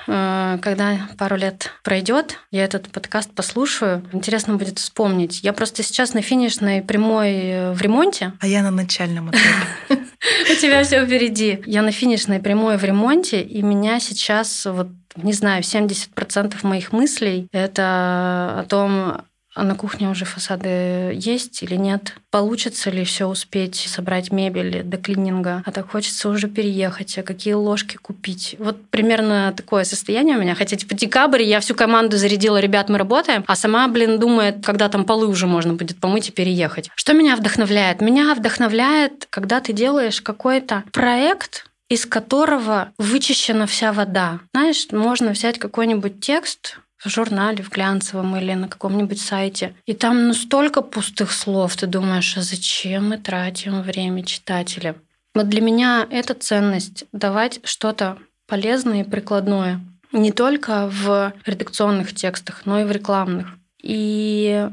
э, 0.07 0.57
когда 0.61 1.07
пару 1.17 1.35
лет 1.35 1.71
пройдет, 1.83 2.39
я 2.49 2.63
этот 2.63 2.89
подкаст 2.89 3.31
послушаю. 3.31 4.03
Интересно 4.11 4.55
будет 4.55 4.79
вспомнить. 4.79 5.43
Я 5.43 5.53
просто 5.53 5.83
сейчас 5.83 6.15
на 6.15 6.23
финишной 6.23 6.81
прямой 6.81 7.33
э, 7.33 7.71
в 7.73 7.81
ремонте. 7.83 8.33
А 8.39 8.47
я 8.47 8.63
на 8.63 8.71
начальном 8.71 9.29
этапе. 9.29 10.03
У 10.51 10.55
тебя 10.55 10.83
все 10.83 11.05
впереди. 11.05 11.61
Я 11.67 11.83
на 11.83 11.91
финишной 11.91 12.39
прямой 12.39 12.77
в 12.77 12.83
ремонте, 12.83 13.41
и 13.41 13.61
меня 13.61 13.99
сейчас 13.99 14.65
вот 14.65 14.87
не 15.15 15.33
знаю, 15.33 15.63
70% 15.63 16.55
моих 16.63 16.91
мыслей— 16.91 17.47
это 17.51 18.59
о 18.59 18.65
том, 18.69 19.21
а 19.55 19.63
на 19.63 19.75
кухне 19.75 20.09
уже 20.09 20.25
фасады 20.25 21.11
есть 21.15 21.63
или 21.63 21.75
нет? 21.75 22.15
Получится 22.29 22.89
ли 22.89 23.03
все 23.03 23.25
успеть 23.25 23.75
собрать 23.75 24.31
мебель 24.31 24.83
до 24.83 24.97
клининга? 24.97 25.63
А 25.65 25.71
так 25.71 25.91
хочется 25.91 26.29
уже 26.29 26.47
переехать, 26.47 27.17
а 27.17 27.23
какие 27.23 27.53
ложки 27.53 27.97
купить? 27.97 28.55
Вот 28.59 28.77
примерно 28.89 29.53
такое 29.55 29.83
состояние 29.83 30.37
у 30.37 30.41
меня. 30.41 30.55
Хотя 30.55 30.77
типа 30.77 30.93
декабрь, 30.93 31.43
я 31.43 31.59
всю 31.59 31.75
команду 31.75 32.17
зарядила, 32.17 32.59
ребят, 32.59 32.89
мы 32.89 32.97
работаем, 32.97 33.43
а 33.47 33.55
сама, 33.55 33.87
блин, 33.87 34.19
думает, 34.19 34.63
когда 34.63 34.87
там 34.89 35.05
полы 35.05 35.27
уже 35.27 35.47
можно 35.47 35.73
будет 35.73 35.99
помыть 35.99 36.29
и 36.29 36.31
переехать. 36.31 36.89
Что 36.95 37.13
меня 37.13 37.35
вдохновляет? 37.35 38.01
Меня 38.01 38.33
вдохновляет, 38.35 39.27
когда 39.29 39.59
ты 39.59 39.73
делаешь 39.73 40.21
какой-то 40.21 40.83
проект, 40.91 41.65
из 41.89 42.05
которого 42.05 42.91
вычищена 42.97 43.65
вся 43.65 43.91
вода. 43.91 44.39
Знаешь, 44.53 44.87
можно 44.91 45.31
взять 45.31 45.57
какой-нибудь 45.57 46.21
текст, 46.21 46.77
в 46.99 47.09
журнале, 47.09 47.63
в 47.63 47.69
глянцевом 47.69 48.35
или 48.35 48.53
на 48.53 48.67
каком-нибудь 48.67 49.21
сайте. 49.21 49.73
И 49.85 49.93
там 49.93 50.27
ну 50.27 50.33
столько 50.33 50.81
пустых 50.81 51.31
слов, 51.31 51.75
ты 51.75 51.87
думаешь, 51.87 52.37
а 52.37 52.41
зачем 52.41 53.09
мы 53.09 53.17
тратим 53.17 53.81
время 53.81 54.23
читателя? 54.23 54.95
Вот 55.33 55.47
для 55.47 55.61
меня 55.61 56.07
это 56.09 56.33
ценность— 56.33 57.05
давать 57.11 57.61
что-то 57.63 58.17
полезное 58.47 59.01
и 59.01 59.09
прикладное. 59.09 59.79
Не 60.11 60.31
только 60.31 60.89
в 60.91 61.33
редакционных 61.45 62.13
текстах, 62.13 62.63
но 62.65 62.81
и 62.81 62.83
в 62.83 62.91
рекламных. 62.91 63.47
И 63.81 64.67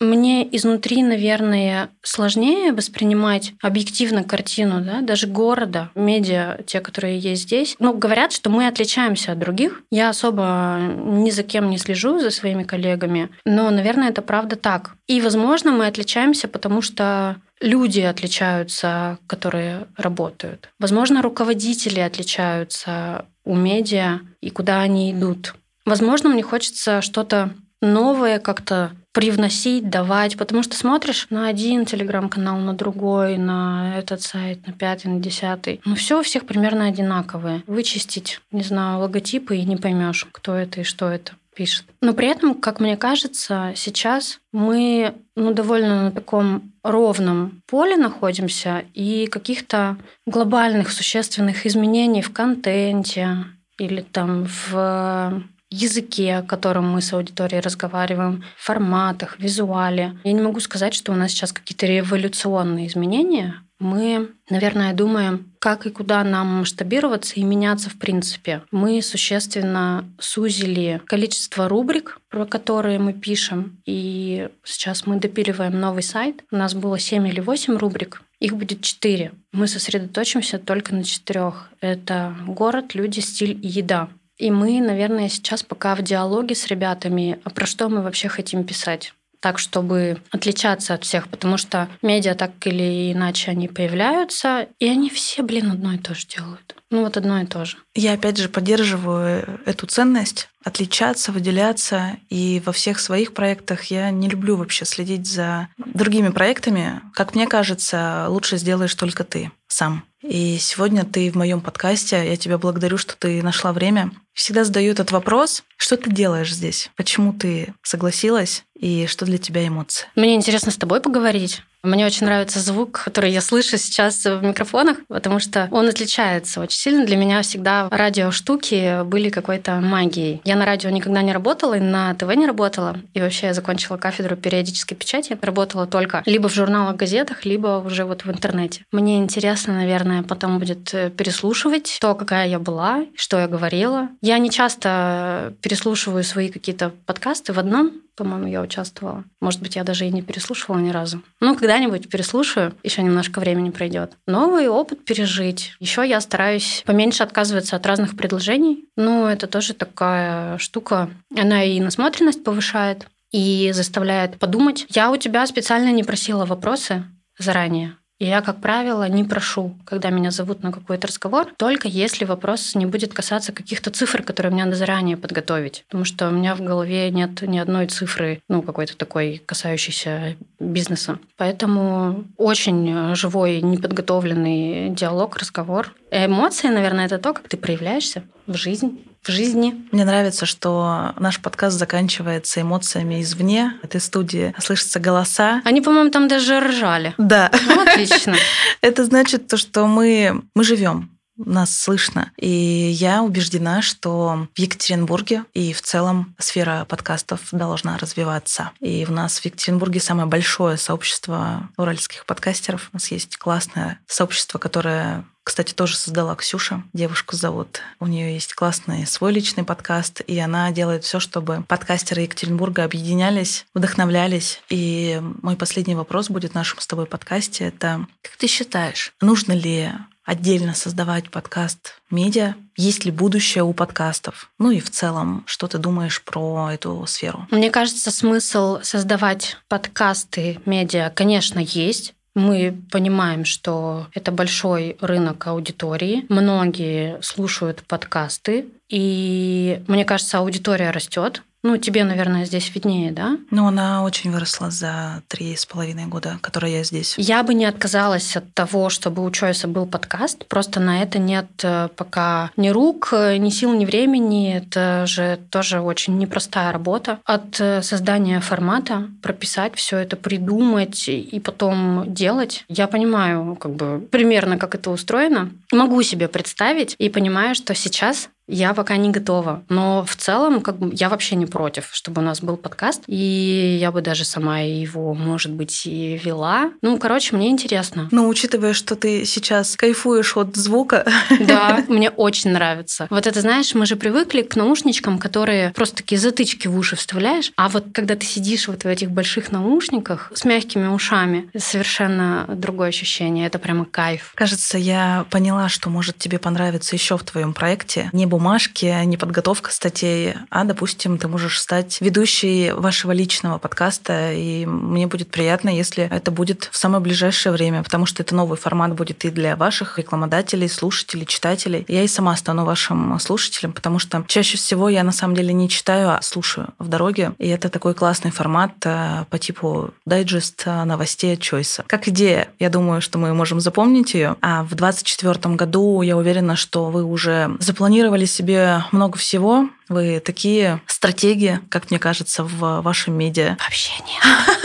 Мне 0.00 0.44
изнутри, 0.56 1.02
наверное, 1.02 1.90
сложнее 2.02 2.72
воспринимать 2.72 3.52
объективно 3.62 4.24
картину, 4.24 4.80
да, 4.80 5.00
даже 5.00 5.26
города, 5.26 5.90
медиа, 5.94 6.58
те, 6.66 6.80
которые 6.80 7.18
есть 7.18 7.42
здесь. 7.42 7.76
Ну, 7.78 7.96
говорят, 7.96 8.32
что 8.32 8.50
мы 8.50 8.66
отличаемся 8.66 9.32
от 9.32 9.38
других. 9.38 9.82
Я 9.90 10.10
особо 10.10 10.78
ни 10.80 11.30
за 11.30 11.42
кем 11.42 11.70
не 11.70 11.78
слежу, 11.78 12.18
за 12.18 12.30
своими 12.30 12.64
коллегами, 12.64 13.30
но, 13.44 13.70
наверное, 13.70 14.10
это 14.10 14.20
правда 14.20 14.56
так. 14.56 14.96
И, 15.06 15.20
возможно, 15.20 15.70
мы 15.70 15.86
отличаемся, 15.86 16.48
потому 16.48 16.82
что 16.82 17.36
люди 17.60 18.00
отличаются, 18.00 19.18
которые 19.26 19.86
работают. 19.96 20.70
Возможно, 20.78 21.22
руководители 21.22 22.00
отличаются 22.00 23.26
у 23.44 23.54
медиа 23.54 24.20
и 24.40 24.50
куда 24.50 24.80
они 24.80 25.12
идут. 25.12 25.54
Возможно, 25.86 26.30
мне 26.30 26.42
хочется 26.42 27.02
что-то 27.02 27.50
новое 27.80 28.38
как-то 28.38 28.92
привносить, 29.14 29.88
давать, 29.88 30.36
потому 30.36 30.62
что 30.64 30.76
смотришь 30.76 31.28
на 31.30 31.46
один 31.46 31.86
телеграм-канал, 31.86 32.58
на 32.58 32.74
другой, 32.74 33.38
на 33.38 33.96
этот 33.96 34.20
сайт, 34.20 34.66
на 34.66 34.72
пятый, 34.72 35.06
на 35.06 35.20
десятый. 35.20 35.80
Ну, 35.84 35.94
все 35.94 36.18
у 36.18 36.22
всех 36.22 36.44
примерно 36.44 36.86
одинаковые. 36.86 37.62
Вычистить, 37.68 38.40
не 38.50 38.62
знаю, 38.62 38.98
логотипы 38.98 39.56
и 39.56 39.64
не 39.64 39.76
поймешь, 39.76 40.26
кто 40.32 40.54
это 40.54 40.80
и 40.80 40.84
что 40.84 41.08
это 41.08 41.32
пишет. 41.54 41.86
Но 42.00 42.12
при 42.12 42.26
этом, 42.26 42.54
как 42.54 42.80
мне 42.80 42.96
кажется, 42.96 43.72
сейчас 43.76 44.40
мы 44.52 45.14
ну, 45.36 45.54
довольно 45.54 46.06
на 46.06 46.10
таком 46.10 46.72
ровном 46.82 47.62
поле 47.66 47.96
находимся, 47.96 48.84
и 48.94 49.28
каких-то 49.28 49.96
глобальных 50.26 50.90
существенных 50.90 51.66
изменений 51.66 52.20
в 52.20 52.32
контенте 52.32 53.46
или 53.78 54.02
там 54.02 54.46
в 54.46 55.44
языке, 55.74 56.44
котором 56.46 56.88
мы 56.88 57.00
с 57.00 57.12
аудиторией 57.12 57.60
разговариваем, 57.60 58.44
форматах, 58.56 59.38
визуале. 59.38 60.18
Я 60.24 60.32
не 60.32 60.40
могу 60.40 60.60
сказать, 60.60 60.94
что 60.94 61.12
у 61.12 61.16
нас 61.16 61.30
сейчас 61.30 61.52
какие-то 61.52 61.86
революционные 61.86 62.86
изменения. 62.86 63.56
Мы, 63.80 64.30
наверное, 64.48 64.94
думаем, 64.94 65.52
как 65.58 65.84
и 65.86 65.90
куда 65.90 66.22
нам 66.22 66.60
масштабироваться 66.60 67.34
и 67.34 67.42
меняться 67.42 67.90
в 67.90 67.98
принципе. 67.98 68.62
Мы 68.70 69.02
существенно 69.02 70.08
сузили 70.18 71.02
количество 71.06 71.68
рубрик, 71.68 72.20
про 72.30 72.46
которые 72.46 72.98
мы 72.98 73.12
пишем, 73.12 73.82
и 73.84 74.48
сейчас 74.62 75.06
мы 75.06 75.16
допиливаем 75.16 75.78
новый 75.78 76.02
сайт. 76.02 76.44
У 76.52 76.56
нас 76.56 76.74
было 76.74 76.98
7 76.98 77.26
или 77.26 77.40
8 77.40 77.76
рубрик, 77.76 78.22
их 78.38 78.56
будет 78.56 78.80
4. 78.80 79.32
Мы 79.52 79.66
сосредоточимся 79.66 80.58
только 80.58 80.94
на 80.94 81.02
четырех. 81.02 81.70
Это 81.80 82.34
город, 82.46 82.94
люди, 82.94 83.20
стиль 83.20 83.58
и 83.60 83.68
еда. 83.68 84.08
И 84.38 84.50
мы, 84.50 84.80
наверное, 84.80 85.28
сейчас 85.28 85.62
пока 85.62 85.94
в 85.94 86.02
диалоге 86.02 86.54
с 86.54 86.66
ребятами, 86.66 87.38
а 87.44 87.50
про 87.50 87.66
что 87.66 87.88
мы 87.88 88.02
вообще 88.02 88.28
хотим 88.28 88.64
писать 88.64 89.12
так, 89.44 89.58
чтобы 89.58 90.22
отличаться 90.30 90.94
от 90.94 91.04
всех, 91.04 91.28
потому 91.28 91.58
что 91.58 91.90
медиа 92.00 92.34
так 92.34 92.52
или 92.64 93.12
иначе 93.12 93.50
они 93.50 93.68
появляются, 93.68 94.68
и 94.78 94.88
они 94.88 95.10
все, 95.10 95.42
блин, 95.42 95.70
одно 95.70 95.92
и 95.92 95.98
то 95.98 96.14
же 96.14 96.26
делают. 96.26 96.74
Ну 96.90 97.04
вот 97.04 97.18
одно 97.18 97.42
и 97.42 97.44
то 97.44 97.66
же. 97.66 97.76
Я 97.94 98.14
опять 98.14 98.38
же 98.38 98.48
поддерживаю 98.48 99.60
эту 99.66 99.86
ценность 99.86 100.48
отличаться, 100.64 101.30
выделяться. 101.30 102.16
И 102.30 102.62
во 102.64 102.72
всех 102.72 102.98
своих 102.98 103.34
проектах 103.34 103.84
я 103.84 104.10
не 104.10 104.28
люблю 104.28 104.56
вообще 104.56 104.86
следить 104.86 105.26
за 105.26 105.68
другими 105.76 106.30
проектами. 106.30 107.02
Как 107.12 107.34
мне 107.34 107.46
кажется, 107.46 108.26
лучше 108.28 108.56
сделаешь 108.56 108.94
только 108.94 109.24
ты 109.24 109.50
сам. 109.68 110.04
И 110.22 110.56
сегодня 110.58 111.04
ты 111.04 111.30
в 111.30 111.34
моем 111.34 111.60
подкасте. 111.60 112.26
Я 112.26 112.36
тебя 112.36 112.56
благодарю, 112.56 112.96
что 112.96 113.14
ты 113.16 113.42
нашла 113.42 113.72
время. 113.72 114.10
Всегда 114.34 114.64
задаю 114.64 114.92
этот 114.92 115.12
вопрос. 115.12 115.62
Что 115.76 115.96
ты 115.96 116.10
делаешь 116.10 116.52
здесь? 116.52 116.90
Почему 116.96 117.32
ты 117.32 117.72
согласилась? 117.82 118.64
И 118.74 119.06
что 119.06 119.24
для 119.24 119.38
тебя 119.38 119.66
эмоции? 119.66 120.06
Мне 120.16 120.34
интересно 120.34 120.72
с 120.72 120.76
тобой 120.76 121.00
поговорить. 121.00 121.62
Мне 121.84 122.06
очень 122.06 122.24
нравится 122.24 122.60
звук, 122.60 123.02
который 123.04 123.30
я 123.30 123.42
слышу 123.42 123.76
сейчас 123.76 124.24
в 124.24 124.42
микрофонах, 124.42 124.96
потому 125.06 125.38
что 125.38 125.68
он 125.70 125.86
отличается 125.86 126.62
очень 126.62 126.78
сильно. 126.78 127.04
Для 127.04 127.16
меня 127.16 127.42
всегда 127.42 127.88
радиоштуки 127.90 129.04
были 129.04 129.28
какой-то 129.28 129.74
магией. 129.76 130.40
Я 130.44 130.56
на 130.56 130.64
радио 130.64 130.88
никогда 130.88 131.20
не 131.20 131.32
работала, 131.34 131.74
и 131.74 131.80
на 131.80 132.14
ТВ 132.14 132.34
не 132.34 132.46
работала. 132.46 132.96
И 133.12 133.20
вообще 133.20 133.48
я 133.48 133.54
закончила 133.54 133.98
кафедру 133.98 134.34
периодической 134.34 134.96
печати. 134.96 135.36
Работала 135.42 135.86
только 135.86 136.22
либо 136.24 136.48
в 136.48 136.54
журналах, 136.54 136.96
газетах, 136.96 137.44
либо 137.44 137.82
уже 137.86 138.06
вот 138.06 138.24
в 138.24 138.30
интернете. 138.30 138.86
Мне 138.90 139.18
интересно, 139.18 139.74
наверное, 139.74 140.22
потом 140.22 140.58
будет 140.58 140.94
э, 140.94 141.10
переслушивать 141.10 141.98
то, 142.00 142.14
какая 142.14 142.48
я 142.48 142.58
была, 142.58 143.04
что 143.14 143.38
я 143.38 143.46
говорила. 143.46 144.08
Я 144.26 144.38
не 144.38 144.50
часто 144.50 145.52
переслушиваю 145.60 146.24
свои 146.24 146.48
какие-то 146.48 146.88
подкасты 147.04 147.52
в 147.52 147.58
одном 147.58 147.92
по-моему, 148.16 148.46
я 148.46 148.62
участвовала. 148.62 149.24
Может 149.40 149.60
быть, 149.60 149.74
я 149.74 149.82
даже 149.82 150.06
и 150.06 150.10
не 150.10 150.22
переслушивала 150.22 150.78
ни 150.78 150.90
разу. 150.90 151.20
Ну, 151.40 151.56
когда-нибудь 151.56 152.08
переслушаю, 152.08 152.72
еще 152.84 153.02
немножко 153.02 153.40
времени 153.40 153.70
пройдет. 153.70 154.12
Новый 154.28 154.68
опыт 154.68 155.04
пережить. 155.04 155.72
Еще 155.80 156.08
я 156.08 156.20
стараюсь 156.20 156.84
поменьше 156.86 157.24
отказываться 157.24 157.74
от 157.74 157.84
разных 157.84 158.16
предложений. 158.16 158.84
Ну, 158.96 159.26
это 159.26 159.48
тоже 159.48 159.74
такая 159.74 160.58
штука. 160.58 161.10
Она 161.36 161.64
и 161.64 161.80
насмотренность 161.80 162.44
повышает, 162.44 163.08
и 163.32 163.72
заставляет 163.72 164.38
подумать. 164.38 164.86
Я 164.90 165.10
у 165.10 165.16
тебя 165.16 165.44
специально 165.48 165.90
не 165.90 166.04
просила 166.04 166.46
вопросы 166.46 167.02
заранее. 167.36 167.96
Я, 168.20 168.42
как 168.42 168.60
правило, 168.60 169.08
не 169.08 169.24
прошу, 169.24 169.74
когда 169.84 170.10
меня 170.10 170.30
зовут 170.30 170.62
на 170.62 170.70
какой-то 170.70 171.08
разговор, 171.08 171.52
только 171.56 171.88
если 171.88 172.24
вопрос 172.24 172.74
не 172.74 172.86
будет 172.86 173.12
касаться 173.12 173.52
каких-то 173.52 173.90
цифр, 173.90 174.22
которые 174.22 174.52
мне 174.52 174.64
надо 174.64 174.76
заранее 174.76 175.16
подготовить. 175.16 175.84
Потому 175.88 176.04
что 176.04 176.28
у 176.28 176.30
меня 176.30 176.54
в 176.54 176.60
голове 176.60 177.10
нет 177.10 177.42
ни 177.42 177.58
одной 177.58 177.88
цифры, 177.88 178.40
ну, 178.48 178.62
какой-то 178.62 178.96
такой, 178.96 179.42
касающейся 179.44 180.36
бизнеса. 180.60 181.18
Поэтому 181.36 182.24
очень 182.36 183.14
живой, 183.16 183.60
неподготовленный 183.60 184.90
диалог, 184.90 185.36
разговор. 185.36 185.92
Эмоции, 186.10 186.68
наверное, 186.68 187.06
это 187.06 187.18
то, 187.18 187.32
как 187.32 187.48
ты 187.48 187.56
проявляешься 187.56 188.22
в 188.46 188.54
жизнь 188.54 189.00
в 189.24 189.30
жизни. 189.30 189.86
Мне 189.92 190.04
нравится, 190.04 190.46
что 190.46 191.12
наш 191.18 191.40
подкаст 191.40 191.78
заканчивается 191.78 192.60
эмоциями 192.60 193.22
извне. 193.22 193.74
В 193.82 193.84
этой 193.84 194.00
студии 194.00 194.54
слышатся 194.58 195.00
голоса. 195.00 195.62
Они, 195.64 195.80
по-моему, 195.80 196.10
там 196.10 196.28
даже 196.28 196.60
ржали. 196.60 197.14
Да. 197.18 197.50
Ну, 197.66 197.82
отлично. 197.82 198.34
Это 198.80 199.04
значит 199.04 199.48
то, 199.48 199.56
что 199.56 199.86
мы, 199.86 200.42
мы 200.54 200.64
живем 200.64 201.13
нас 201.36 201.76
слышно. 201.76 202.30
И 202.36 202.48
я 202.48 203.22
убеждена, 203.22 203.82
что 203.82 204.48
в 204.54 204.58
Екатеринбурге 204.58 205.44
и 205.52 205.72
в 205.72 205.82
целом 205.82 206.34
сфера 206.38 206.84
подкастов 206.88 207.40
должна 207.52 207.98
развиваться. 207.98 208.70
И 208.80 209.06
у 209.08 209.12
нас 209.12 209.38
в 209.38 209.44
Екатеринбурге 209.44 210.00
самое 210.00 210.28
большое 210.28 210.76
сообщество 210.76 211.68
уральских 211.76 212.26
подкастеров. 212.26 212.90
У 212.92 212.96
нас 212.96 213.10
есть 213.10 213.36
классное 213.36 213.98
сообщество, 214.06 214.58
которое 214.58 215.24
кстати, 215.44 215.74
тоже 215.74 215.96
создала 215.96 216.34
Ксюша. 216.36 216.82
Девушку 216.94 217.36
зовут. 217.36 217.82
У 218.00 218.06
нее 218.06 218.32
есть 218.32 218.54
классный 218.54 219.06
свой 219.06 219.30
личный 219.30 219.62
подкаст, 219.62 220.22
и 220.26 220.38
она 220.38 220.70
делает 220.72 221.04
все, 221.04 221.20
чтобы 221.20 221.62
подкастеры 221.68 222.22
Екатеринбурга 222.22 222.82
объединялись, 222.82 223.66
вдохновлялись. 223.74 224.62
И 224.70 225.20
мой 225.42 225.56
последний 225.56 225.94
вопрос 225.94 226.30
будет 226.30 226.52
в 226.52 226.54
нашем 226.54 226.80
с 226.80 226.86
тобой 226.86 227.04
подкасте. 227.04 227.66
Это 227.66 228.06
как 228.22 228.36
ты 228.36 228.46
считаешь, 228.46 229.12
нужно 229.20 229.52
ли 229.52 229.92
отдельно 230.24 230.74
создавать 230.74 231.30
подкаст 231.30 232.00
медиа? 232.10 232.54
Есть 232.76 233.04
ли 233.04 233.10
будущее 233.10 233.64
у 233.64 233.72
подкастов? 233.72 234.50
Ну 234.58 234.70
и 234.70 234.80
в 234.80 234.90
целом, 234.90 235.44
что 235.46 235.66
ты 235.66 235.78
думаешь 235.78 236.22
про 236.22 236.70
эту 236.72 237.04
сферу? 237.06 237.46
Мне 237.50 237.70
кажется, 237.70 238.10
смысл 238.10 238.78
создавать 238.82 239.56
подкасты 239.68 240.60
медиа, 240.64 241.10
конечно, 241.14 241.60
есть. 241.60 242.14
Мы 242.34 242.76
понимаем, 242.90 243.44
что 243.44 244.08
это 244.12 244.32
большой 244.32 244.96
рынок 245.00 245.46
аудитории. 245.46 246.26
Многие 246.28 247.22
слушают 247.22 247.84
подкасты. 247.86 248.66
И 248.88 249.82
мне 249.86 250.04
кажется, 250.04 250.38
аудитория 250.38 250.90
растет. 250.90 251.42
Ну, 251.64 251.78
тебе, 251.78 252.04
наверное, 252.04 252.44
здесь 252.44 252.70
виднее, 252.74 253.10
да? 253.10 253.38
Ну, 253.50 253.66
она 253.66 254.04
очень 254.04 254.30
выросла 254.30 254.70
за 254.70 255.22
три 255.28 255.56
с 255.56 255.64
половиной 255.64 256.04
года, 256.04 256.38
которые 256.42 256.74
я 256.74 256.84
здесь. 256.84 257.14
Я 257.16 257.42
бы 257.42 257.54
не 257.54 257.64
отказалась 257.64 258.36
от 258.36 258.52
того, 258.52 258.90
чтобы 258.90 259.24
у 259.24 259.30
Чойса 259.30 259.66
был 259.66 259.86
подкаст. 259.86 260.46
Просто 260.46 260.78
на 260.78 261.02
это 261.02 261.18
нет 261.18 261.46
э, 261.62 261.88
пока 261.96 262.50
ни 262.58 262.68
рук, 262.68 263.08
э, 263.12 263.38
ни 263.38 263.48
сил, 263.48 263.72
ни 263.72 263.86
времени. 263.86 264.54
Это 264.54 265.06
же 265.06 265.40
тоже 265.48 265.80
очень 265.80 266.18
непростая 266.18 266.70
работа. 266.70 267.20
От 267.24 267.58
э, 267.58 267.80
создания 267.80 268.40
формата, 268.40 269.08
прописать 269.22 269.74
все 269.74 269.96
это, 269.96 270.16
придумать 270.16 271.08
и 271.08 271.40
потом 271.40 272.04
делать. 272.12 272.66
Я 272.68 272.88
понимаю, 272.88 273.56
как 273.56 273.72
бы 273.72 274.06
примерно, 274.12 274.58
как 274.58 274.74
это 274.74 274.90
устроено. 274.90 275.48
Могу 275.72 276.02
себе 276.02 276.28
представить 276.28 276.94
и 276.98 277.08
понимаю, 277.08 277.54
что 277.54 277.74
сейчас 277.74 278.28
Я 278.46 278.74
пока 278.74 278.96
не 278.96 279.10
готова. 279.10 279.62
Но 279.68 280.04
в 280.04 280.16
целом, 280.16 280.60
как 280.60 280.78
бы, 280.78 280.90
я 280.94 281.08
вообще 281.08 281.34
не 281.36 281.46
против, 281.46 281.88
чтобы 281.92 282.20
у 282.20 282.24
нас 282.24 282.40
был 282.40 282.56
подкаст. 282.56 283.02
И 283.06 283.78
я 283.80 283.90
бы 283.90 284.02
даже 284.02 284.24
сама 284.24 284.60
его, 284.60 285.14
может 285.14 285.52
быть, 285.52 285.86
и 285.86 286.20
вела. 286.22 286.70
Ну, 286.82 286.98
короче, 286.98 287.34
мне 287.36 287.48
интересно. 287.48 288.08
Но 288.10 288.28
учитывая, 288.28 288.74
что 288.74 288.96
ты 288.96 289.24
сейчас 289.24 289.76
кайфуешь 289.76 290.36
от 290.36 290.56
звука. 290.56 291.06
Да, 291.44 291.84
мне 291.88 292.10
очень 292.10 292.52
нравится. 292.52 293.06
Вот 293.10 293.26
это, 293.26 293.40
знаешь, 293.40 293.74
мы 293.74 293.86
же 293.86 293.96
привыкли 293.96 294.42
к 294.42 294.56
наушничкам, 294.56 295.18
которые 295.18 295.70
просто 295.70 295.96
такие 295.96 296.18
затычки 296.18 296.68
в 296.68 296.78
уши 296.78 296.96
вставляешь. 296.96 297.52
А 297.56 297.68
вот 297.68 297.86
когда 297.92 298.14
ты 298.14 298.24
сидишь 298.24 298.68
вот 298.68 298.84
в 298.84 298.86
этих 298.86 299.10
больших 299.10 299.52
наушниках 299.52 300.32
с 300.34 300.44
мягкими 300.44 300.86
ушами, 300.86 301.50
совершенно 301.56 302.46
другое 302.48 302.88
ощущение. 302.88 303.46
Это 303.46 303.58
прямо 303.58 303.84
кайф. 303.84 304.32
Кажется, 304.34 304.78
я 304.78 305.26
поняла, 305.30 305.68
что 305.68 305.90
может 305.90 306.18
тебе 306.18 306.38
понравиться 306.38 306.94
еще 306.94 307.18
в 307.18 307.24
твоем 307.24 307.52
проекте. 307.52 308.08
Не 308.12 308.26
бумажки, 308.34 308.86
не 309.04 309.16
подготовка 309.16 309.70
статей, 309.70 310.34
а, 310.50 310.64
допустим, 310.64 311.18
ты 311.18 311.28
можешь 311.28 311.60
стать 311.60 312.00
ведущей 312.00 312.72
вашего 312.72 313.12
личного 313.12 313.58
подкаста, 313.58 314.32
и 314.32 314.66
мне 314.66 315.06
будет 315.06 315.30
приятно, 315.30 315.68
если 315.68 316.08
это 316.10 316.32
будет 316.32 316.68
в 316.72 316.76
самое 316.76 317.00
ближайшее 317.00 317.52
время, 317.52 317.84
потому 317.84 318.06
что 318.06 318.24
это 318.24 318.34
новый 318.34 318.58
формат 318.58 318.92
будет 318.94 319.24
и 319.24 319.30
для 319.30 319.54
ваших 319.54 319.98
рекламодателей, 320.00 320.68
слушателей, 320.68 321.26
читателей. 321.26 321.84
Я 321.86 322.02
и 322.02 322.08
сама 322.08 322.34
стану 322.34 322.64
вашим 322.64 323.20
слушателем, 323.20 323.72
потому 323.72 324.00
что 324.00 324.24
чаще 324.26 324.56
всего 324.56 324.88
я 324.88 325.04
на 325.04 325.12
самом 325.12 325.36
деле 325.36 325.52
не 325.52 325.68
читаю, 325.68 326.10
а 326.10 326.18
слушаю 326.20 326.74
в 326.80 326.88
дороге, 326.88 327.34
и 327.38 327.46
это 327.46 327.68
такой 327.68 327.94
классный 327.94 328.32
формат 328.32 328.72
э, 328.84 329.26
по 329.30 329.38
типу 329.38 329.94
дайджест 330.06 330.66
новостей 330.66 331.34
от 331.34 331.40
Чойса. 331.40 331.84
Как 331.86 332.08
идея, 332.08 332.48
я 332.58 332.68
думаю, 332.68 333.00
что 333.00 333.18
мы 333.18 333.32
можем 333.32 333.60
запомнить 333.60 334.14
ее, 334.14 334.34
а 334.40 334.64
в 334.64 334.74
2024 334.74 335.54
году 335.54 336.02
я 336.02 336.16
уверена, 336.16 336.56
что 336.56 336.86
вы 336.86 337.04
уже 337.04 337.56
запланировали 337.60 338.23
себе 338.26 338.84
много 338.92 339.18
всего, 339.18 339.68
вы 339.88 340.20
такие 340.20 340.80
стратегии, 340.86 341.60
как 341.70 341.90
мне 341.90 341.98
кажется, 341.98 342.44
в 342.44 342.80
вашем 342.82 343.14
медиа. 343.14 343.56
Вообще 343.60 343.92
нет. 344.06 344.58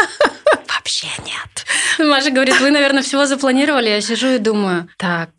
Вообще 0.68 1.08
нет. 1.26 2.08
Маша 2.08 2.32
говорит, 2.32 2.60
вы, 2.60 2.72
наверное, 2.72 3.04
всего 3.04 3.26
запланировали. 3.26 3.90
Я 3.90 4.02
сижу 4.02 4.28
и 4.28 4.38
думаю, 4.38 4.88
так, 4.98 5.30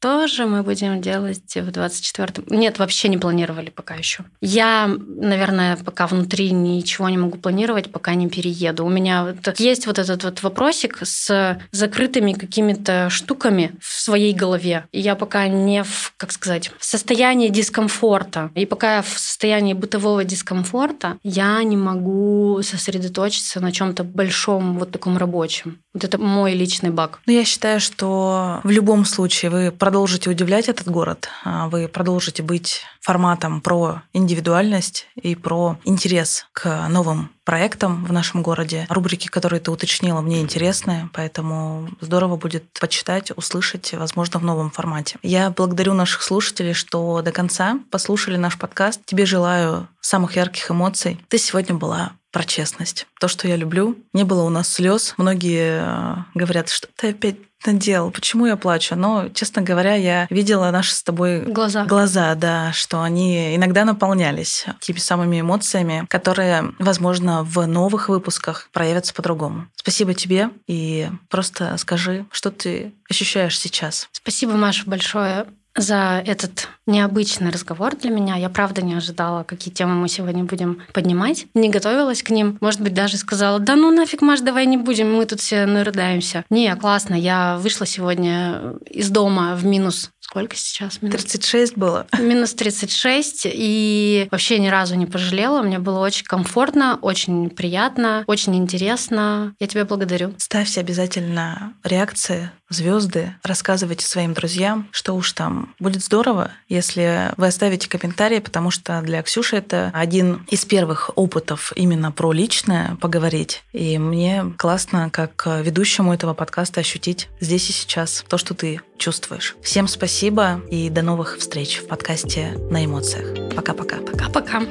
что 0.00 0.28
же 0.28 0.46
мы 0.46 0.62
будем 0.62 1.00
делать 1.00 1.54
в 1.56 1.68
24-м? 1.68 2.56
Нет, 2.56 2.78
вообще 2.78 3.08
не 3.08 3.18
планировали 3.18 3.70
пока 3.70 3.94
еще. 3.94 4.24
Я, 4.40 4.86
наверное, 4.86 5.76
пока 5.76 6.06
внутри 6.06 6.52
ничего 6.52 7.08
не 7.08 7.18
могу 7.18 7.36
планировать, 7.36 7.90
пока 7.90 8.14
не 8.14 8.28
перееду. 8.28 8.86
У 8.86 8.90
меня 8.90 9.24
вот 9.24 9.58
есть 9.58 9.86
вот 9.86 9.98
этот 9.98 10.22
вот 10.22 10.42
вопросик 10.42 10.98
с 11.02 11.58
закрытыми 11.72 12.32
какими-то 12.32 13.10
штуками 13.10 13.72
в 13.80 14.00
своей 14.00 14.32
голове. 14.32 14.86
И 14.92 15.00
я 15.00 15.16
пока 15.16 15.48
не 15.48 15.82
в, 15.82 16.12
как 16.16 16.30
сказать, 16.30 16.70
в 16.78 16.84
состоянии 16.84 17.48
дискомфорта. 17.48 18.50
И 18.54 18.66
пока 18.66 18.96
я 18.96 19.02
в 19.02 19.18
состоянии 19.18 19.74
бытового 19.74 20.22
дискомфорта, 20.22 21.18
я 21.24 21.60
не 21.64 21.76
могу 21.76 22.60
сосредоточиться 22.62 23.58
на 23.58 23.72
чем-то 23.72 24.04
большом, 24.04 24.78
вот 24.78 24.92
таком 24.92 25.16
рабочем. 25.16 25.78
Вот 25.92 26.04
это 26.04 26.18
мой 26.18 26.54
личный 26.54 26.90
баг. 26.90 27.18
Ну, 27.26 27.32
я 27.32 27.44
считаю, 27.44 27.80
что 27.80 28.60
в 28.62 28.70
любом 28.70 29.04
случае 29.04 29.50
вы 29.50 29.72
продолжите 29.88 30.28
удивлять 30.28 30.68
этот 30.68 30.86
город, 30.88 31.30
а 31.44 31.66
вы 31.68 31.88
продолжите 31.88 32.42
быть 32.42 32.82
форматом 33.00 33.62
про 33.62 34.02
индивидуальность 34.12 35.08
и 35.14 35.34
про 35.34 35.78
интерес 35.84 36.44
к 36.52 36.88
новым 36.90 37.30
проектам 37.44 38.04
в 38.04 38.12
нашем 38.12 38.42
городе. 38.42 38.84
Рубрики, 38.90 39.28
которые 39.28 39.60
ты 39.60 39.70
уточнила, 39.70 40.20
мне 40.20 40.42
интересны, 40.42 41.08
поэтому 41.14 41.88
здорово 42.02 42.36
будет 42.36 42.64
почитать, 42.78 43.32
услышать, 43.34 43.94
возможно, 43.94 44.38
в 44.38 44.44
новом 44.44 44.70
формате. 44.70 45.16
Я 45.22 45.48
благодарю 45.48 45.94
наших 45.94 46.20
слушателей, 46.20 46.74
что 46.74 47.22
до 47.22 47.32
конца 47.32 47.80
послушали 47.90 48.36
наш 48.36 48.58
подкаст. 48.58 49.00
Тебе 49.06 49.24
желаю 49.24 49.88
самых 50.02 50.36
ярких 50.36 50.70
эмоций. 50.70 51.18
Ты 51.28 51.38
сегодня 51.38 51.74
была 51.74 52.12
про 52.30 52.44
честность. 52.44 53.06
То, 53.20 53.26
что 53.26 53.48
я 53.48 53.56
люблю. 53.56 53.96
Не 54.12 54.24
было 54.24 54.42
у 54.42 54.50
нас 54.50 54.68
слез. 54.68 55.14
Многие 55.16 55.80
э, 55.82 56.16
говорят, 56.34 56.68
что 56.68 56.88
ты 56.94 57.10
опять 57.10 57.36
наделал, 57.66 58.10
почему 58.10 58.46
я 58.46 58.56
плачу. 58.56 58.94
Но, 58.96 59.28
честно 59.30 59.62
говоря, 59.62 59.94
я 59.94 60.26
видела 60.30 60.70
наши 60.70 60.94
с 60.94 61.02
тобой 61.02 61.40
глаза. 61.40 61.84
Глаза, 61.84 62.34
да, 62.34 62.72
что 62.72 63.02
они 63.02 63.56
иногда 63.56 63.84
наполнялись 63.84 64.66
теми 64.80 64.98
самыми 64.98 65.40
эмоциями, 65.40 66.06
которые, 66.08 66.72
возможно, 66.78 67.42
в 67.44 67.66
новых 67.66 68.08
выпусках 68.08 68.68
проявятся 68.72 69.14
по-другому. 69.14 69.66
Спасибо 69.76 70.14
тебе 70.14 70.50
и 70.66 71.08
просто 71.28 71.76
скажи, 71.78 72.26
что 72.30 72.50
ты 72.50 72.92
ощущаешь 73.08 73.58
сейчас. 73.58 74.08
Спасибо, 74.12 74.52
Маша, 74.52 74.84
большое 74.86 75.46
за 75.78 76.22
этот 76.26 76.68
необычный 76.86 77.50
разговор 77.50 77.96
для 77.96 78.10
меня. 78.10 78.36
Я 78.36 78.48
правда 78.48 78.82
не 78.82 78.94
ожидала, 78.94 79.44
какие 79.44 79.72
темы 79.72 79.94
мы 79.94 80.08
сегодня 80.08 80.44
будем 80.44 80.82
поднимать. 80.92 81.46
Не 81.54 81.68
готовилась 81.68 82.22
к 82.22 82.30
ним. 82.30 82.58
Может 82.60 82.80
быть, 82.80 82.94
даже 82.94 83.16
сказала, 83.16 83.58
да 83.58 83.76
ну 83.76 83.90
нафиг, 83.90 84.22
Маш, 84.22 84.40
давай 84.40 84.66
не 84.66 84.76
будем, 84.76 85.14
мы 85.14 85.26
тут 85.26 85.40
все 85.40 85.66
нарыдаемся. 85.66 86.44
Не, 86.50 86.74
классно. 86.76 87.14
Я 87.14 87.58
вышла 87.58 87.86
сегодня 87.86 88.74
из 88.86 89.10
дома 89.10 89.54
в 89.54 89.64
минус 89.64 90.10
Сколько 90.30 90.56
сейчас? 90.56 90.98
Минус? 91.02 91.22
36 91.22 91.78
было. 91.78 92.06
Минус 92.18 92.52
36. 92.52 93.46
И 93.46 94.28
вообще 94.30 94.58
ни 94.58 94.68
разу 94.68 94.94
не 94.94 95.06
пожалела. 95.06 95.62
Мне 95.62 95.78
было 95.78 96.00
очень 96.00 96.26
комфортно, 96.26 96.98
очень 97.00 97.48
приятно, 97.48 98.24
очень 98.26 98.54
интересно. 98.54 99.54
Я 99.58 99.66
тебя 99.66 99.86
благодарю. 99.86 100.34
Ставьте 100.36 100.80
обязательно 100.80 101.72
реакции, 101.82 102.50
звезды, 102.68 103.34
рассказывайте 103.42 104.04
своим 104.04 104.34
друзьям, 104.34 104.88
что 104.90 105.14
уж 105.14 105.32
там. 105.32 105.74
Будет 105.78 106.04
здорово, 106.04 106.50
если 106.68 107.32
вы 107.38 107.46
оставите 107.46 107.88
комментарии, 107.88 108.40
потому 108.40 108.70
что 108.70 109.00
для 109.00 109.22
Ксюши 109.22 109.56
это 109.56 109.90
один 109.94 110.46
из 110.50 110.66
первых 110.66 111.10
опытов 111.16 111.72
именно 111.74 112.12
про 112.12 112.32
личное 112.32 112.96
поговорить. 113.00 113.62
И 113.72 113.96
мне 113.96 114.44
классно, 114.58 115.08
как 115.08 115.46
ведущему 115.46 116.12
этого 116.12 116.34
подкаста, 116.34 116.80
ощутить 116.80 117.30
здесь 117.40 117.70
и 117.70 117.72
сейчас 117.72 118.26
то, 118.28 118.36
что 118.36 118.52
ты 118.52 118.82
чувствуешь. 118.98 119.56
Всем 119.62 119.88
спасибо 119.88 120.60
и 120.70 120.90
до 120.90 121.02
новых 121.02 121.38
встреч 121.38 121.78
в 121.78 121.86
подкасте 121.86 122.52
«На 122.70 122.84
эмоциях». 122.84 123.54
Пока-пока. 123.54 123.96
Пока-пока. 123.98 124.62